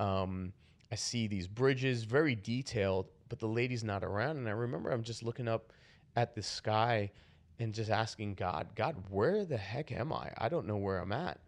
[0.00, 0.52] Um,
[0.90, 4.36] I see these bridges, very detailed, but the lady's not around.
[4.36, 5.72] And I remember I'm just looking up
[6.16, 7.10] at the sky
[7.58, 10.32] and just asking God, God, where the heck am I?
[10.36, 11.38] I don't know where I'm at.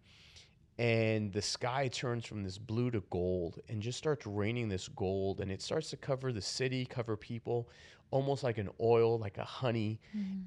[0.79, 5.41] And the sky turns from this blue to gold and just starts raining this gold.
[5.41, 7.69] And it starts to cover the city, cover people,
[8.11, 10.01] almost like an oil, like a honey.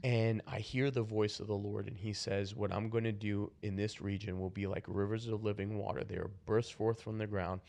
[0.04, 3.12] And I hear the voice of the Lord, and He says, What I'm going to
[3.12, 6.04] do in this region will be like rivers of living water.
[6.04, 7.62] They are burst forth from the ground,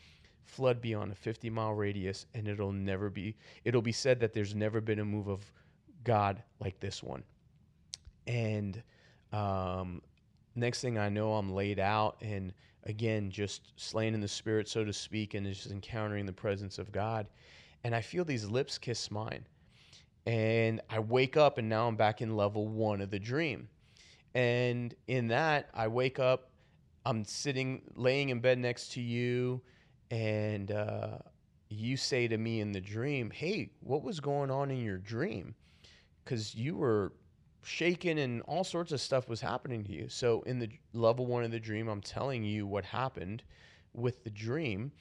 [0.45, 4.55] flood beyond a 50 mile radius, and it'll never be, it'll be said that there's
[4.55, 5.51] never been a move of
[6.03, 7.23] God like this one.
[8.27, 8.81] And
[9.31, 10.01] um,
[10.59, 14.83] next thing I know, I'm laid out and again, just slain in the spirit, so
[14.83, 17.27] to speak, and just encountering the presence of God.
[17.83, 19.45] And I feel these lips kiss mine.
[20.25, 23.69] And I wake up, and now I'm back in level one of the dream.
[24.35, 26.49] And in that, I wake up,
[27.05, 29.61] I'm sitting, laying in bed next to you,
[30.11, 31.17] and uh,
[31.69, 35.55] you say to me in the dream, Hey, what was going on in your dream?
[36.23, 37.13] Because you were
[37.63, 40.07] shaken and all sorts of stuff was happening to you.
[40.09, 43.43] So in the level one of the dream, I'm telling you what happened
[43.93, 44.91] with the dream,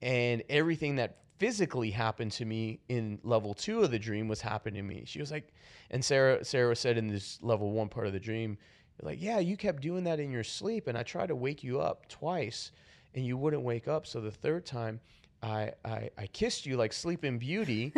[0.00, 4.82] and everything that physically happened to me in level two of the dream was happening
[4.82, 5.04] to me.
[5.06, 5.52] She was like,
[5.90, 8.58] and Sarah Sarah said in this level one part of the dream,
[9.00, 11.80] like, yeah, you kept doing that in your sleep, and I tried to wake you
[11.80, 12.72] up twice,
[13.14, 14.06] and you wouldn't wake up.
[14.06, 15.00] So the third time.
[15.42, 17.92] I, I, I kissed you like Sleeping Beauty,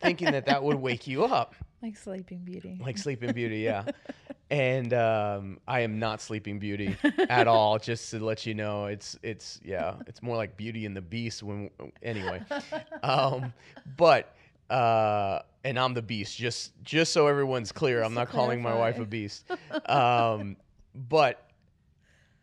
[0.00, 2.78] thinking that that would wake you up Like Sleeping Beauty.
[2.80, 3.84] like Sleeping Beauty, yeah.
[4.50, 6.96] And um, I am not Sleeping Beauty
[7.28, 7.78] at all.
[7.78, 11.42] Just to let you know, it's it's yeah, it's more like Beauty and the Beast.
[11.42, 11.70] When
[12.02, 12.42] anyway,
[13.02, 13.54] um,
[13.96, 14.34] but
[14.68, 16.36] uh, and I'm the Beast.
[16.36, 19.50] Just just so everyone's clear, I'm not calling my wife a beast.
[19.86, 20.56] Um,
[21.08, 21.48] but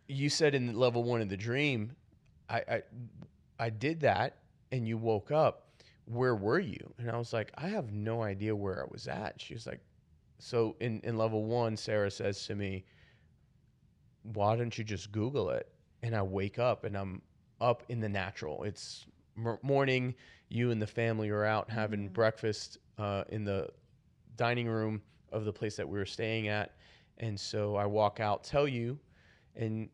[0.07, 1.95] you said in level one of the dream,
[2.49, 2.81] I, I
[3.59, 4.39] I did that,
[4.71, 5.69] and you woke up.
[6.05, 6.93] Where were you?
[6.97, 9.41] And I was like, I have no idea where I was at.
[9.41, 9.81] She was like,
[10.39, 12.85] so in, in level one, Sarah says to me,
[14.23, 15.69] why don't you just Google it?
[16.03, 17.21] And I wake up and I'm
[17.59, 18.63] up in the natural.
[18.63, 19.05] It's
[19.37, 20.15] m- morning.
[20.49, 22.13] You and the family are out having Mhm.
[22.13, 23.69] breakfast uh, in the
[24.35, 26.75] dining room of the place that we were staying at.
[27.17, 28.99] And so I walk out, tell you,
[29.55, 29.89] and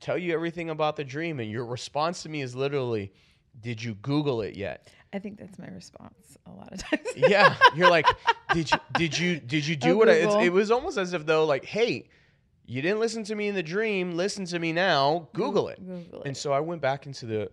[0.00, 1.40] tell you everything about the dream.
[1.40, 3.12] And your response to me is literally,
[3.60, 4.88] did you Google it yet?
[5.12, 7.06] I think that's my response a lot of times.
[7.16, 8.06] yeah you're like
[8.52, 11.12] did you did you did you do Oh, what I, it's, it was almost as
[11.12, 12.08] if though like hey
[12.66, 16.22] you didn't listen to me in the dream listen to me now google it Google
[16.22, 16.26] it.
[16.26, 17.48] and so i went back into the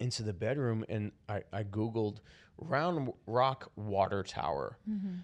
[0.00, 2.20] into the bedroom and i i googled
[2.56, 5.18] round rock water tower Mhm.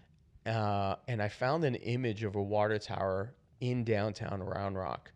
[0.47, 5.13] uh, and I found an image of a water tower in downtown Round Rock.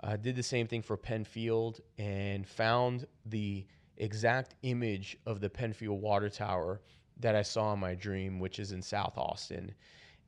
[0.00, 6.00] I did the same thing for Penfield and found the exact image of the Penfield
[6.00, 6.80] water tower
[7.18, 9.74] that I saw in my dream, which is in South Austin.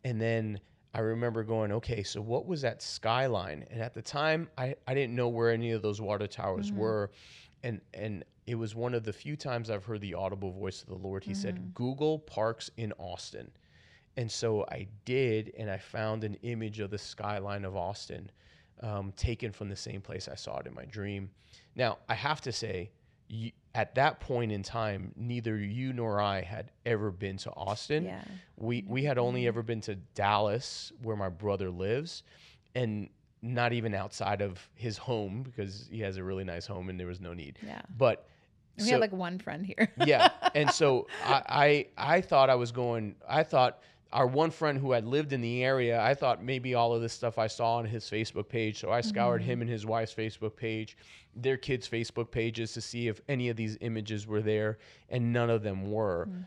[0.04, 0.58] And then
[0.94, 3.66] I remember going, okay, so what was that skyline?
[3.70, 6.76] And at the time, I, I didn't know where any of those water towers Mhm.
[6.76, 7.10] were.
[7.62, 10.88] And, and it was one of the few times I've heard the audible voice of
[10.88, 11.24] the Lord.
[11.24, 11.74] He said, Mhm.
[11.74, 13.50] Google parks in Austin.
[14.16, 18.30] And so I did, and I found an image of the skyline of Austin
[18.82, 21.30] um, taken from the same place I saw it in my dream.
[21.74, 22.90] Now, I have to say,
[23.28, 28.04] you, at that point in time, neither you nor I had ever been to Austin.
[28.04, 28.22] yeah.
[28.56, 32.22] We, we had only ever been to Dallas, where my brother lives,
[32.74, 33.08] and
[33.42, 37.06] not even outside of his home because he has a really nice home and there
[37.06, 37.58] was no need.
[37.64, 37.82] Yeah.
[37.96, 38.26] But
[38.76, 39.92] We so- had like one friend here.
[40.04, 43.80] yeah and so I, I i thought i was going i thought
[44.12, 47.12] our one friend who had lived in the area i thought maybe all of this
[47.12, 49.44] stuff i saw on his facebook page so i scoured Mhm.
[49.44, 50.96] him and his wife's facebook page
[51.34, 54.78] their kids facebook pages to see if any of these images were there
[55.10, 56.46] and none of them were Mhm.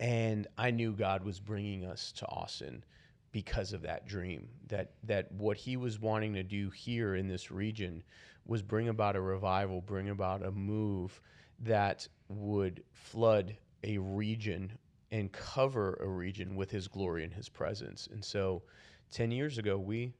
[0.00, 2.84] and i knew god was bringing us to austin
[3.32, 7.50] because of that dream that that what he was wanting to do here in this
[7.50, 8.02] region
[8.46, 11.20] was bring about a revival bring about a move
[11.60, 14.72] that would flood a region
[15.12, 18.08] and cover a region with his glory and his presence.
[18.10, 18.62] And so
[19.12, 20.14] 10 years ago, we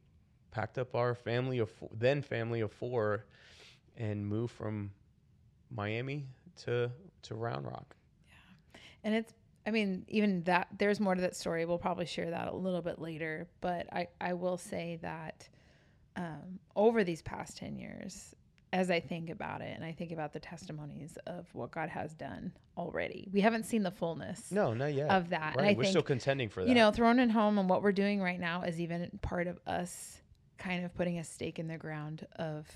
[0.51, 3.25] packed up our family of four, then family of four
[3.97, 4.91] and moved from
[5.71, 6.27] Miami
[6.63, 6.91] to
[7.23, 7.95] to Round Rock.
[8.27, 8.79] Yeah.
[9.03, 9.33] And it's,
[9.65, 11.65] I mean, even that, there's more to that story.
[11.65, 13.47] We'll probably share that a little bit later.
[13.61, 15.47] But I, I will say that
[16.15, 18.35] um, over these past 10 years,
[18.73, 22.13] as I think about it and I think about the testimonies of what God has
[22.13, 25.09] done already, we haven't seen the fullness No, not yet.
[25.11, 25.55] of that.
[25.55, 26.67] Right, we're think, still contending for that.
[26.69, 29.59] you know, Throne and Home and what we're doing right now is even part of
[29.67, 30.19] us
[30.57, 32.67] kind of putting a stake in the ground of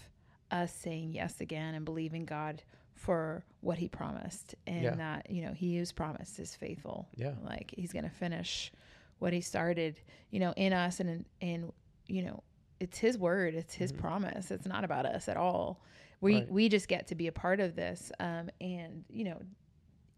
[0.51, 2.61] us saying yes again and believing God
[2.93, 4.95] for what he promised and Yeah.
[4.95, 7.07] that, you know, he is promised is faithful.
[7.15, 7.33] Yeah.
[7.43, 8.71] Like he's going to finish
[9.19, 11.71] what he started, you know, in us and, in
[12.07, 12.43] you know,
[12.79, 14.51] it's his word, it's his promise.
[14.51, 15.81] It's not about us at all.
[16.21, 16.39] We, Mm-hmm.
[16.41, 16.51] Right.
[16.51, 18.11] we just get to be a part of this.
[18.19, 19.41] Um, and, you know,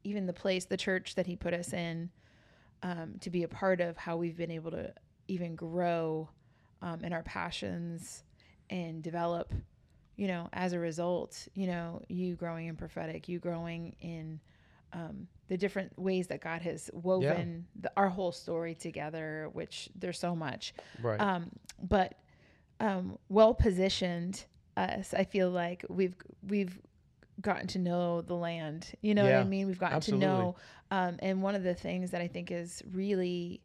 [0.04, 2.10] even the place, the church that he put us in,
[2.84, 4.94] um, to be a part of how we've been able to
[5.28, 6.30] even grow
[6.82, 8.24] um, in our passions
[8.70, 9.52] and develop,
[10.16, 14.40] you know, as a result, you know, you growing in prophetic, you growing in
[14.94, 20.18] um, the different ways that God has woven the, our whole story together, which there's
[20.18, 20.74] so much.
[21.02, 21.20] right.
[21.20, 21.52] Um,
[21.84, 22.16] but
[22.80, 24.46] um, well positioned
[24.78, 26.16] us, I feel like we've
[26.48, 26.80] we've
[27.42, 28.92] gotten to know the land.
[29.02, 29.68] You know what I mean?
[29.68, 30.26] We've gotten absolutely.
[30.28, 30.56] to know.
[30.92, 33.62] Um, and one of the things that I think is really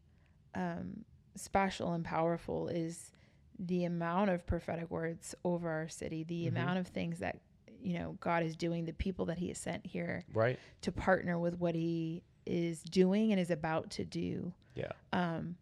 [0.53, 1.03] um,
[1.35, 3.11] special and powerful is
[3.59, 6.49] the amount of prophetic words over our city, the Mhm.
[6.49, 7.39] amount of things that
[7.81, 10.57] you know God is doing, the people that He has sent here right.
[10.81, 14.91] to partner with what He is doing and is about to do Yeah.
[15.13, 15.57] um,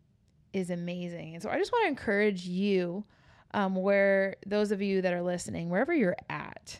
[0.53, 1.33] is amazing.
[1.35, 3.05] And so I just want to encourage you,
[3.53, 6.79] um, where those of you that are listening, wherever you're at,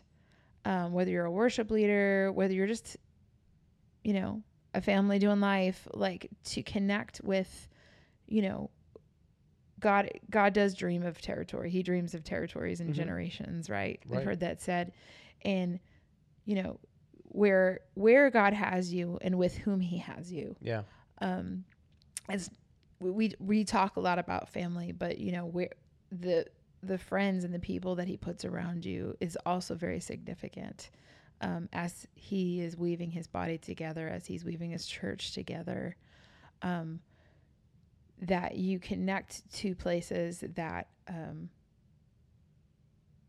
[0.66, 2.98] um, whether you're a worship leader, whether you're just,
[4.04, 4.42] you know,
[4.74, 7.68] a family doing life, like to connect with,
[8.28, 8.70] you know,
[9.80, 10.10] God.
[10.30, 11.70] God does dream of territory.
[11.70, 12.96] He dreams of territories and Mhm.
[12.96, 13.70] generations.
[13.70, 14.00] Right?
[14.06, 14.26] We've Right.
[14.26, 14.94] heard that said,
[15.44, 15.80] and
[16.46, 16.80] you know,
[17.26, 20.84] where where God has you and with whom He has you Yeah.
[21.20, 21.66] um
[22.30, 22.50] as
[23.00, 25.70] we, we we talk a lot about family but you know where
[26.12, 26.46] the
[26.86, 30.90] the friends and the people that he puts around you is also very significant
[31.42, 35.96] um, as he is weaving his body together as he's weaving his church together
[36.62, 37.00] um,
[38.22, 41.50] that you connect to places that um,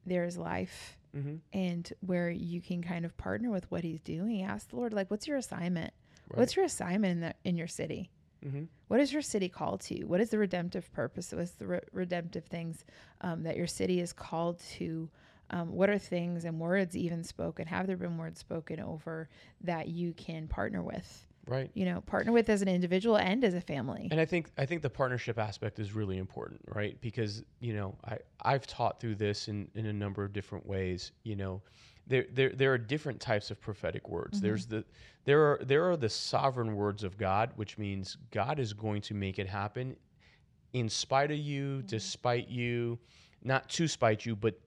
[0.07, 1.37] there is life Mm-hmm.
[1.53, 5.09] and where you can kind of partner with what he's doing ask the lord like
[5.12, 5.93] what's your assignment
[6.29, 6.40] Right.
[6.40, 8.11] what's your assignment in the in your city
[8.46, 8.64] mm-hmm.
[8.88, 10.04] what is your city called to?
[10.04, 11.33] What is the redemptive purpose?
[11.33, 12.85] What's the re- redemptive things
[13.20, 15.09] um, that your city is called to?
[15.50, 17.66] Um, what are things and words even spoken?
[17.66, 19.28] Have there been words spoken over
[19.61, 21.26] that you can partner with?
[21.46, 21.70] Right.
[21.74, 24.09] You know, partner with as an individual and as a family.
[24.11, 26.98] And I think I think the partnership aspect is really important, right?
[27.00, 31.12] Because you know I I've taught through this in, in a number of different ways.
[31.22, 31.62] You know,
[32.07, 34.40] there there there are different types of prophetic words.
[34.40, 34.85] There's the
[35.25, 39.14] there are there are the sovereign words of God, which means God is going to
[39.14, 39.97] make it happen
[40.73, 42.99] in spite of you, despite you,
[43.43, 44.59] not to spite you, but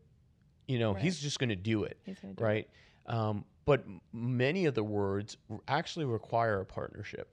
[0.68, 1.04] you know Right.
[1.04, 2.48] He's just going to do it He's gonna do it.
[2.48, 2.70] right?
[3.06, 7.30] Um, but many of the words actually require a partnership.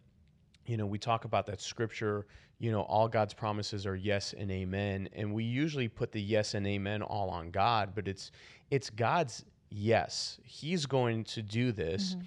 [0.67, 2.27] You know, we talk about that scripture,
[2.59, 5.09] you know, all God's promises are yes and amen.
[5.12, 8.33] And we usually put the yes and amen all on God, but it's
[8.71, 10.39] it's God's yes.
[10.45, 12.15] He's going to do this.
[12.15, 12.25] Mm-hmm.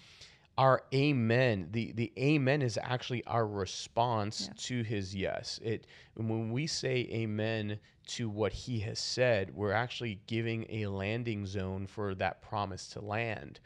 [0.59, 4.53] Our amen, the the amen is actually our response Yeah.
[4.57, 5.59] to his yes.
[5.63, 11.45] It when we say amen to what he has said, we're actually giving a landing
[11.45, 13.59] zone for that promise to land.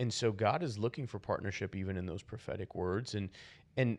[0.00, 3.28] And so God is looking for partnership even in those prophetic words and
[3.76, 3.98] and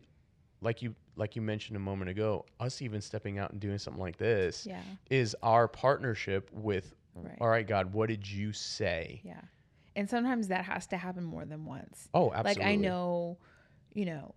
[0.60, 4.02] like you like you mentioned a moment ago, us even stepping out and doing something
[4.02, 4.82] like this Yeah.
[5.08, 7.38] is our partnership with Right.
[7.40, 9.20] all right, God, what did you say?
[9.24, 9.40] Yeah.
[9.96, 12.08] And sometimes that has to happen more than once.
[12.14, 12.62] Oh, absolutely.
[12.62, 13.38] Like I know,
[13.92, 14.34] you know,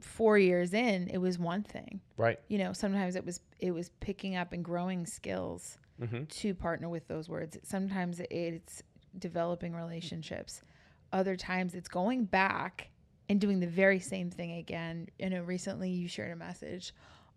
[0.00, 2.00] four years in, it was one thing.
[2.16, 2.38] Right.
[2.48, 6.88] You know, sometimes it was it was picking up and growing skills hmm to partner
[6.88, 7.58] with those words.
[7.64, 8.82] Sometimes it's
[9.18, 10.62] developing relationships.
[11.12, 12.90] Other times it's going back
[13.28, 15.08] and doing the very same thing again.
[15.18, 16.94] You know, recently you shared a message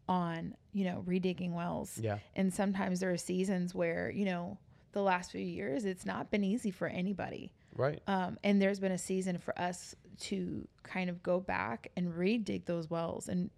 [0.08, 1.98] on, you know, redigging wells.
[2.02, 2.20] Yeah.
[2.36, 4.58] And sometimes there are seasons where, you know,
[4.92, 7.52] the last few years it's not been easy for anybody.
[7.76, 8.02] Right.
[8.08, 12.66] Um, and there's been a season for us to kind of go back and redig
[12.66, 13.50] those wells and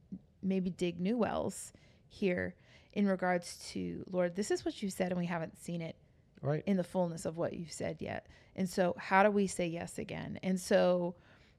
[0.41, 1.73] maybe dig new wells
[2.09, 2.55] here
[2.93, 5.95] in regards to Lord, this is what you said, and we haven't seen it
[6.41, 6.63] Right.
[6.67, 8.27] in the fullness of what you've said yet.
[8.55, 10.39] And so, how do we say yes again?
[10.43, 11.15] And so,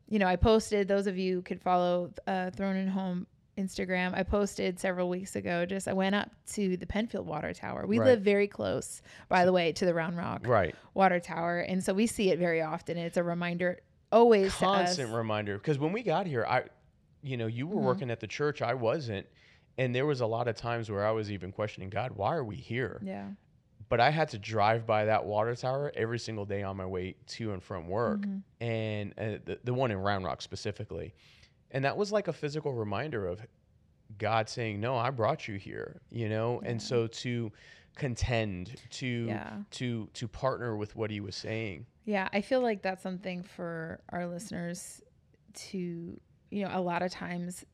[0.09, 0.87] you know, I posted.
[0.87, 4.14] Those of you could follow uh, Throne and Home Instagram.
[4.14, 5.64] I posted several weeks ago.
[5.66, 7.86] Just I went up to the Penfield Water Tower.
[7.86, 8.07] We Right.
[8.07, 10.74] live very close, by the way, to the Round Rock Right.
[10.94, 12.96] Water Tower, and so we see it very often.
[12.96, 13.80] And it's a reminder
[14.12, 15.59] always Constant reminder.
[15.59, 16.64] Because when we got here, I,
[17.22, 17.84] you know, you were Mhm.
[17.84, 18.62] working at the church.
[18.62, 19.26] I wasn't.
[19.76, 22.44] And there was a lot of times where I was even questioning God, why are
[22.44, 23.00] we here?
[23.02, 23.30] Yeah.
[23.88, 27.16] But I had to drive by that water tower every single day on my way
[27.26, 28.20] to and from work.
[28.20, 28.42] Mhm.
[28.61, 31.12] and uh, the, the one in Round Rock specifically.
[31.75, 33.41] And that was like a physical reminder of
[34.16, 36.61] God saying, "No, I brought you here," you know.
[36.64, 37.53] And so to
[37.97, 39.62] contend, to Yeah.
[39.72, 41.87] to to partner with what He was saying.
[42.07, 45.03] Yeah, I feel like that's something for our listeners
[45.55, 46.20] to,
[46.51, 47.64] you know, a lot of times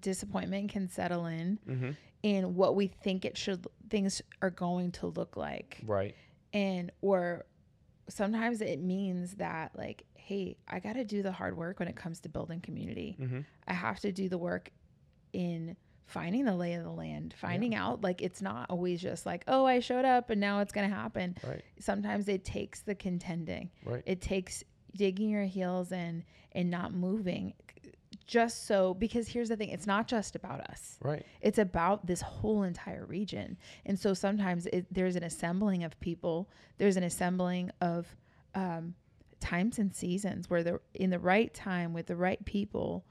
[0.00, 1.90] disappointment can settle in Mm-hmm.
[2.22, 5.80] in what we think it should things are going to look like.
[5.84, 6.14] Right.
[6.52, 7.44] And or
[8.08, 11.96] sometimes it means that like, hey, I got to do the hard work when it
[11.96, 13.16] comes to building community.
[13.18, 13.40] Mm-hmm.
[13.66, 14.70] I have to do the work
[15.32, 15.74] in
[16.04, 19.64] finding the lay of the land, finding out like it's not always just like, oh,
[19.64, 21.34] I showed up and now it's going to happen.
[21.42, 21.62] Right.
[21.80, 23.70] Sometimes it takes the contending.
[23.86, 24.02] Right.
[24.04, 24.62] It takes
[24.94, 27.54] digging your heels in and not moving
[28.26, 30.98] just so because here's the thing, it's not just about us.
[31.02, 31.24] Right.
[31.40, 33.56] It's about this whole entire region.
[33.86, 38.06] And so sometimes it, there's an assembling of people, there's an assembling of
[38.54, 38.94] um,
[39.40, 43.04] times and seasons where they're in the right time with the right people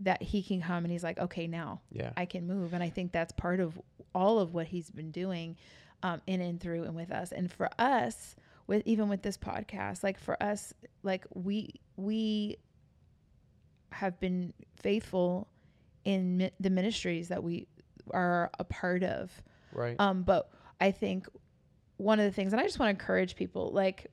[0.00, 2.10] that he can come and he's like, okay, now Yeah.
[2.16, 2.72] I can move.
[2.72, 3.80] And I think that's part of
[4.14, 5.56] all of what he's been doing
[6.02, 7.30] um, in and through and with us.
[7.32, 8.34] And for us,
[8.66, 12.56] with even with this podcast, like for us, like we we
[13.90, 15.48] have been faithful
[16.04, 17.66] in mi- the ministries that we
[18.12, 19.30] are a part of.
[19.72, 19.96] Right.
[19.98, 20.50] Um, but
[20.80, 21.28] I think
[21.98, 24.06] one of the things, and I just want to encourage people, like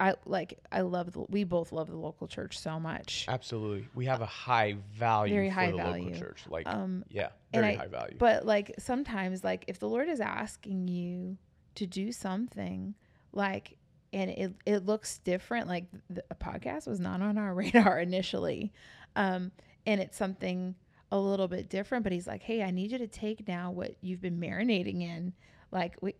[0.00, 3.24] I like I love the, we both love the local church so much.
[3.28, 3.88] Absolutely.
[3.94, 6.04] We have a high value Very for high the value.
[6.04, 6.44] local church.
[6.48, 8.16] Like, Um, yeah, very I- high value.
[8.18, 11.36] But like sometimes, like if the Lord is asking you
[11.74, 12.94] to do something,
[13.32, 13.76] like,
[14.12, 18.72] and it it looks different, like the a podcast was not on our radar initially,
[19.16, 19.50] um,
[19.84, 20.76] and it's something
[21.10, 22.04] a little bit different.
[22.04, 25.32] But He's like, hey, I need you to take now what you've been marinating in,
[25.72, 26.14] like we,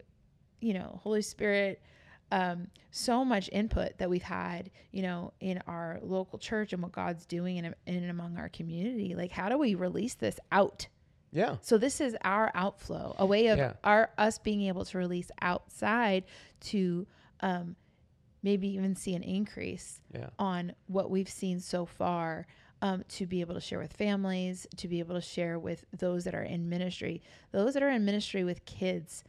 [0.60, 1.80] you know, Holy Spirit.
[2.30, 6.92] Um, so much input that we've had, you know, in our local church and what
[6.92, 9.14] God's doing in, in and among our community.
[9.14, 10.88] Like, how do we release this out?
[11.32, 11.56] yeah.
[11.62, 13.72] So this is our outflow, a way of Yeah.
[13.84, 16.24] our us being able to release outside
[16.60, 17.06] to
[17.40, 17.76] um,
[18.42, 20.30] maybe even see an increase Yeah.
[20.38, 22.46] on what we've seen so far.
[22.80, 26.22] Um, to be able to share with families, to be able to share with those
[26.24, 29.24] that are in ministry, those that are in ministry with kids.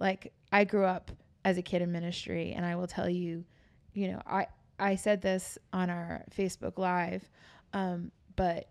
[0.00, 1.10] Like I grew up
[1.44, 3.44] as a kid in ministry, and I will tell you,
[3.92, 4.46] you know, I
[4.78, 7.28] I said this on our Facebook Live,
[7.72, 8.68] um, but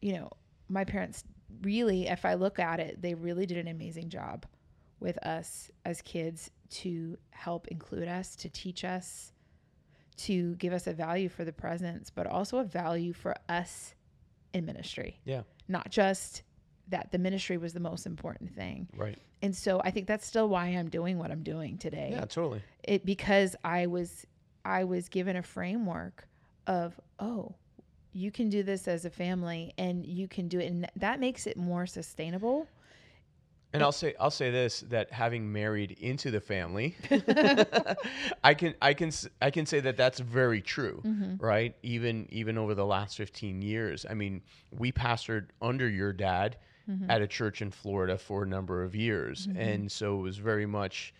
[0.00, 0.30] you know,
[0.68, 1.24] my parents
[1.62, 4.46] really, if I look at it, they really did an amazing job
[5.00, 9.32] with us as kids to help include us, to teach us,
[10.16, 13.94] to give us a value for the presence, but also a value for us
[14.52, 15.20] in ministry.
[15.24, 15.42] Yeah.
[15.68, 16.42] Not just
[16.90, 18.88] that the ministry was the most important thing.
[18.96, 19.18] Right.
[19.42, 22.20] And so I think that's still why I'm doing what I'm doing today Yeah.
[22.26, 22.62] Totally.
[22.84, 24.26] it because I was
[24.64, 26.26] I was given a framework
[26.66, 27.54] of oh
[28.12, 31.46] you can do this as a family and you can do it and that makes
[31.46, 32.66] it more sustainable
[33.72, 36.96] And I'll say I'll say this that having married into the family,
[38.44, 41.36] I can I can I can say that that's very true, mm-hmm.
[41.44, 41.76] right?
[41.82, 44.04] Even even over the last 15 years.
[44.10, 46.56] I mean, we pastored under your dad
[46.90, 47.10] Mm-hmm.
[47.10, 49.46] at a church in Florida for a number of years.
[49.46, 49.60] Mm-hmm.
[49.60, 51.14] And so it was very much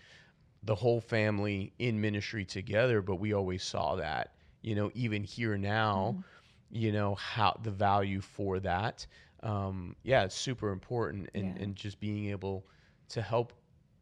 [0.65, 5.57] the whole family in ministry together, but we always saw that, you know, even here
[5.57, 6.23] now, mm-hmm.
[6.71, 9.07] you know, how the value for that.
[9.43, 11.63] Um, yeah, it's super important and, Yeah.
[11.63, 12.67] and just being able
[13.11, 13.53] to help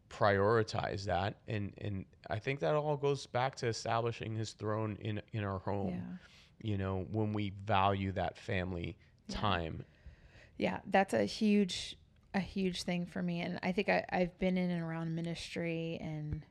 [0.08, 1.36] prioritize that.
[1.48, 5.58] And, and I think that all goes back to establishing his throne in, in our
[5.58, 6.16] home, yeah
[6.62, 8.96] you know, when we value that family
[9.28, 9.84] time.
[10.59, 11.96] Yeah that's a huge
[12.34, 15.98] a huge thing for me and I think I, I've been in and around ministry
[16.02, 16.44] and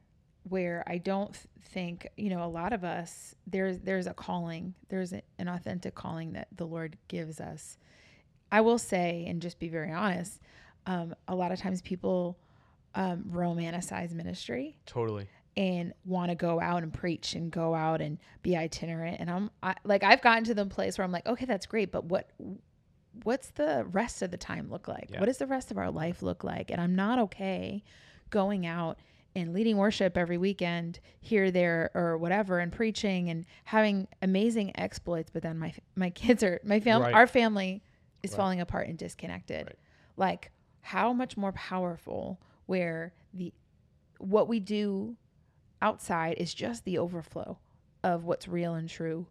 [0.43, 5.13] where I don't think you know a lot of us there's there's a calling there's
[5.13, 7.77] a, an authentic calling that the Lord gives us
[8.51, 10.41] I will say, and just be very honest,
[10.85, 12.37] um, a lot of times people
[12.95, 15.27] um, romanticize ministry Totally.
[15.57, 19.17] and want to go out and preach and go out and be itinerant.
[19.19, 21.91] And I'm I, like, I've gotten to the place where I'm like, okay, that's great,
[21.91, 22.29] but what
[23.23, 25.09] what's the rest of the time look like?
[25.11, 25.19] Yeah.
[25.19, 26.71] What does the rest of our life look like?
[26.71, 27.83] And I'm not okay
[28.29, 28.99] going out
[29.35, 35.29] and leading worship every weekend here, there, or whatever, and preaching and having amazing exploits.
[35.31, 37.13] But then my my kids are my family, Right.
[37.13, 37.83] our family
[38.23, 38.37] is Right.
[38.37, 39.67] falling apart and disconnected.
[39.67, 39.79] Right.
[40.17, 40.51] Like
[40.81, 43.53] how much more powerful where the
[44.19, 45.15] what we do
[45.81, 47.59] outside is just the overflow
[48.03, 49.27] of what's real and true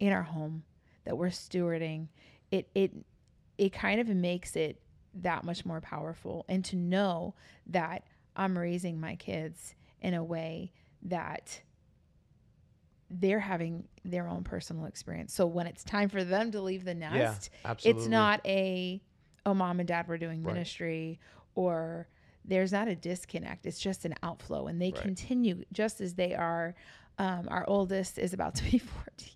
[0.00, 0.64] in our home
[1.04, 2.08] that we're stewarding.
[2.50, 2.92] It it
[3.58, 4.80] it kind of makes it
[5.14, 7.34] that much more powerful and to know
[7.66, 8.04] that
[8.36, 10.72] I'm raising my kids in a way
[11.02, 11.60] that
[13.10, 15.34] they're having their own personal experience.
[15.34, 18.02] So when it's time for them to leave the nest, absolutely.
[18.02, 19.02] it's not a
[19.46, 20.54] oh mom and dad were doing Right.
[20.54, 21.18] ministry
[21.54, 22.08] or
[22.44, 23.66] there's not a disconnect.
[23.66, 25.02] It's just an outflow and they Right.
[25.02, 26.74] continue just as they are.
[27.18, 29.28] Um, our oldest is about to be 14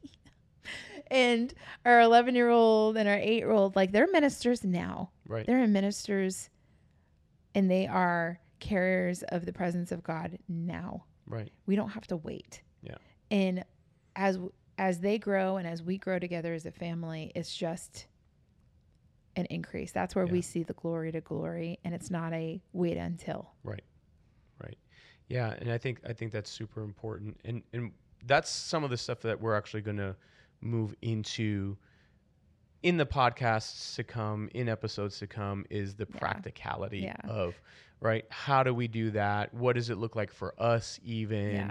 [1.14, 1.54] and
[1.86, 5.46] our 11 year old and our 8 year old like they're ministers now right.
[5.46, 6.50] they're ministers
[7.54, 11.50] and they are carriers of the presence of god now Right.
[11.66, 12.96] we don't have to wait Yeah.
[13.30, 13.64] and
[14.16, 14.38] as
[14.76, 18.06] as they grow and as we grow together as a family it's just
[19.36, 22.96] an increase that's where we see the glory to glory and it's not a wait
[22.96, 23.82] until Right.
[24.62, 24.78] Right.
[25.28, 27.40] Yeah, and I think I think that's super important.
[27.44, 27.92] And and
[28.26, 30.14] that's some of the stuff that we're actually going to
[30.64, 31.76] move into
[32.82, 36.18] in the podcasts to come, in episodes to come is the Yeah.
[36.18, 37.16] practicality Yeah.
[37.24, 37.54] of
[38.00, 38.26] right?
[38.28, 39.54] How do we do that?
[39.54, 41.52] What does it look like for us even?
[41.52, 41.70] yeah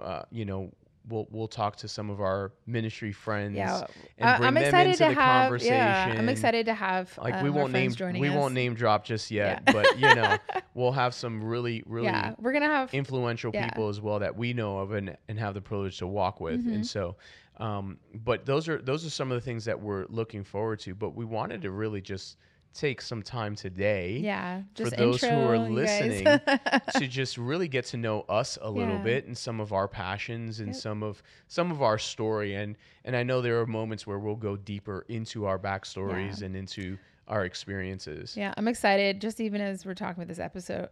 [0.00, 0.70] Uh, you know,
[1.08, 3.82] we'll we'll talk to some of our ministry friends yeah
[4.18, 5.74] and bring i'm them excited into to the have conversation.
[5.74, 8.34] yeah i'm excited to have Like we um, our won't name we us.
[8.36, 9.72] won't name drop just yet, Yeah.
[9.72, 10.38] but you know,
[10.74, 14.52] we'll have some really really yeah we're gonna have influential people as well that we
[14.52, 16.72] know of and, and have the privilege to walk with Mhm.
[16.74, 17.16] and so
[17.58, 20.94] um, but those are those are some of the things that we're looking forward to
[20.94, 22.36] but we wanted to really just
[22.74, 26.00] take some time today yeah just for those who are intro you guys.
[26.00, 26.40] listening,
[26.98, 29.02] to just really get to know us a little Yeah.
[29.02, 30.76] bit and some of our passions and Yep.
[30.76, 34.36] some of some of our story and and I know there are moments where we'll
[34.36, 36.46] go deeper into our backstories Yeah.
[36.46, 36.96] and into
[37.28, 39.20] our experiences Yeah, I'm excited.
[39.20, 40.88] Just even as we're talking about this episode,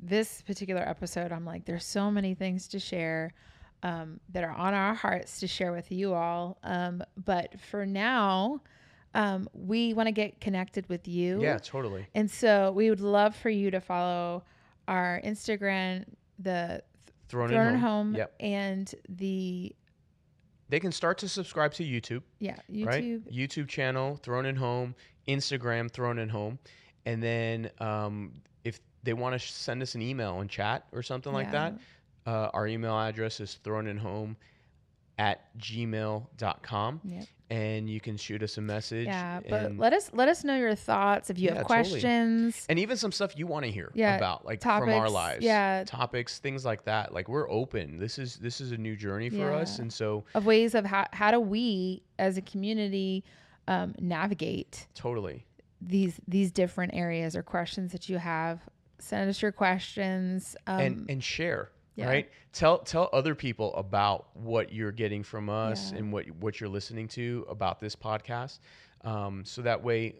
[0.00, 3.32] this particular episode, I'm like, there's so many things to share
[3.82, 6.58] um, that are on our hearts to share with you all.
[6.62, 8.60] Um, but for now,
[9.14, 11.40] um, we want to get connected with you.
[11.42, 14.44] yeah totally And so we would love for you to follow
[14.86, 16.04] our Instagram,
[16.38, 16.82] the
[17.28, 18.34] thrown, Throne and Home, Home, Yep.
[18.40, 19.74] and the
[20.68, 22.86] they can start to subscribe to YouTube yeah YouTube.
[22.86, 23.32] right?
[23.32, 24.94] YouTube channel, Throne and Home,
[25.26, 26.58] Instagram, Throne and Home,
[27.06, 31.02] and then um, if they want to sh- send us an email and chat or
[31.02, 31.74] something like that,
[32.26, 34.36] uh, our email address is throne and home
[35.18, 37.24] at gmail.com Yep.
[37.50, 40.74] and you can shoot us a message Yeah, but let us let us know your
[40.74, 41.90] thoughts if you Yeah, have totally.
[41.90, 42.66] questions.
[42.68, 45.84] and even some stuff you want to hear Yeah, about like from our lives yeah.
[45.86, 49.52] topics things like that like we're open this is this is a new journey for
[49.52, 53.24] us and so of ways of how, how do we as a community
[53.68, 55.44] um, navigate totally
[55.82, 58.60] these these different areas or questions that you have
[58.98, 62.06] send us your questions um, and and share yeah.
[62.08, 65.98] right tell tell other people about what you're getting from us Yeah.
[65.98, 68.58] and what what you're listening to about this podcast
[69.04, 70.14] um, so that way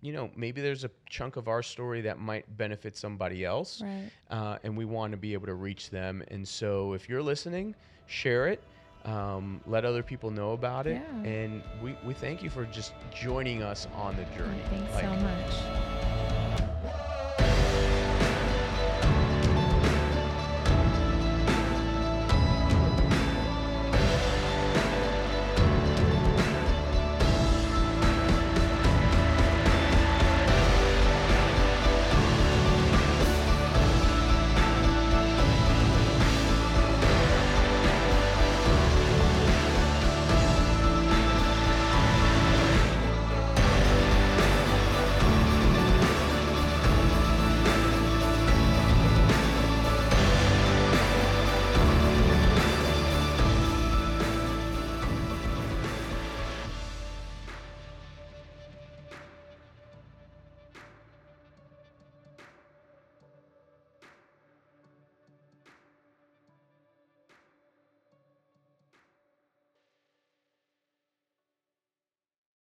[0.00, 4.10] you know maybe there's a chunk of our story that might benefit somebody else right
[4.30, 7.74] uh, and we want to be able to reach them and so if you're listening
[8.06, 8.62] share it
[9.04, 11.30] um, let other people know about it Yeah.
[11.30, 15.10] and we, we thank you for just joining us on the journey thanks Like, so
[15.16, 16.01] much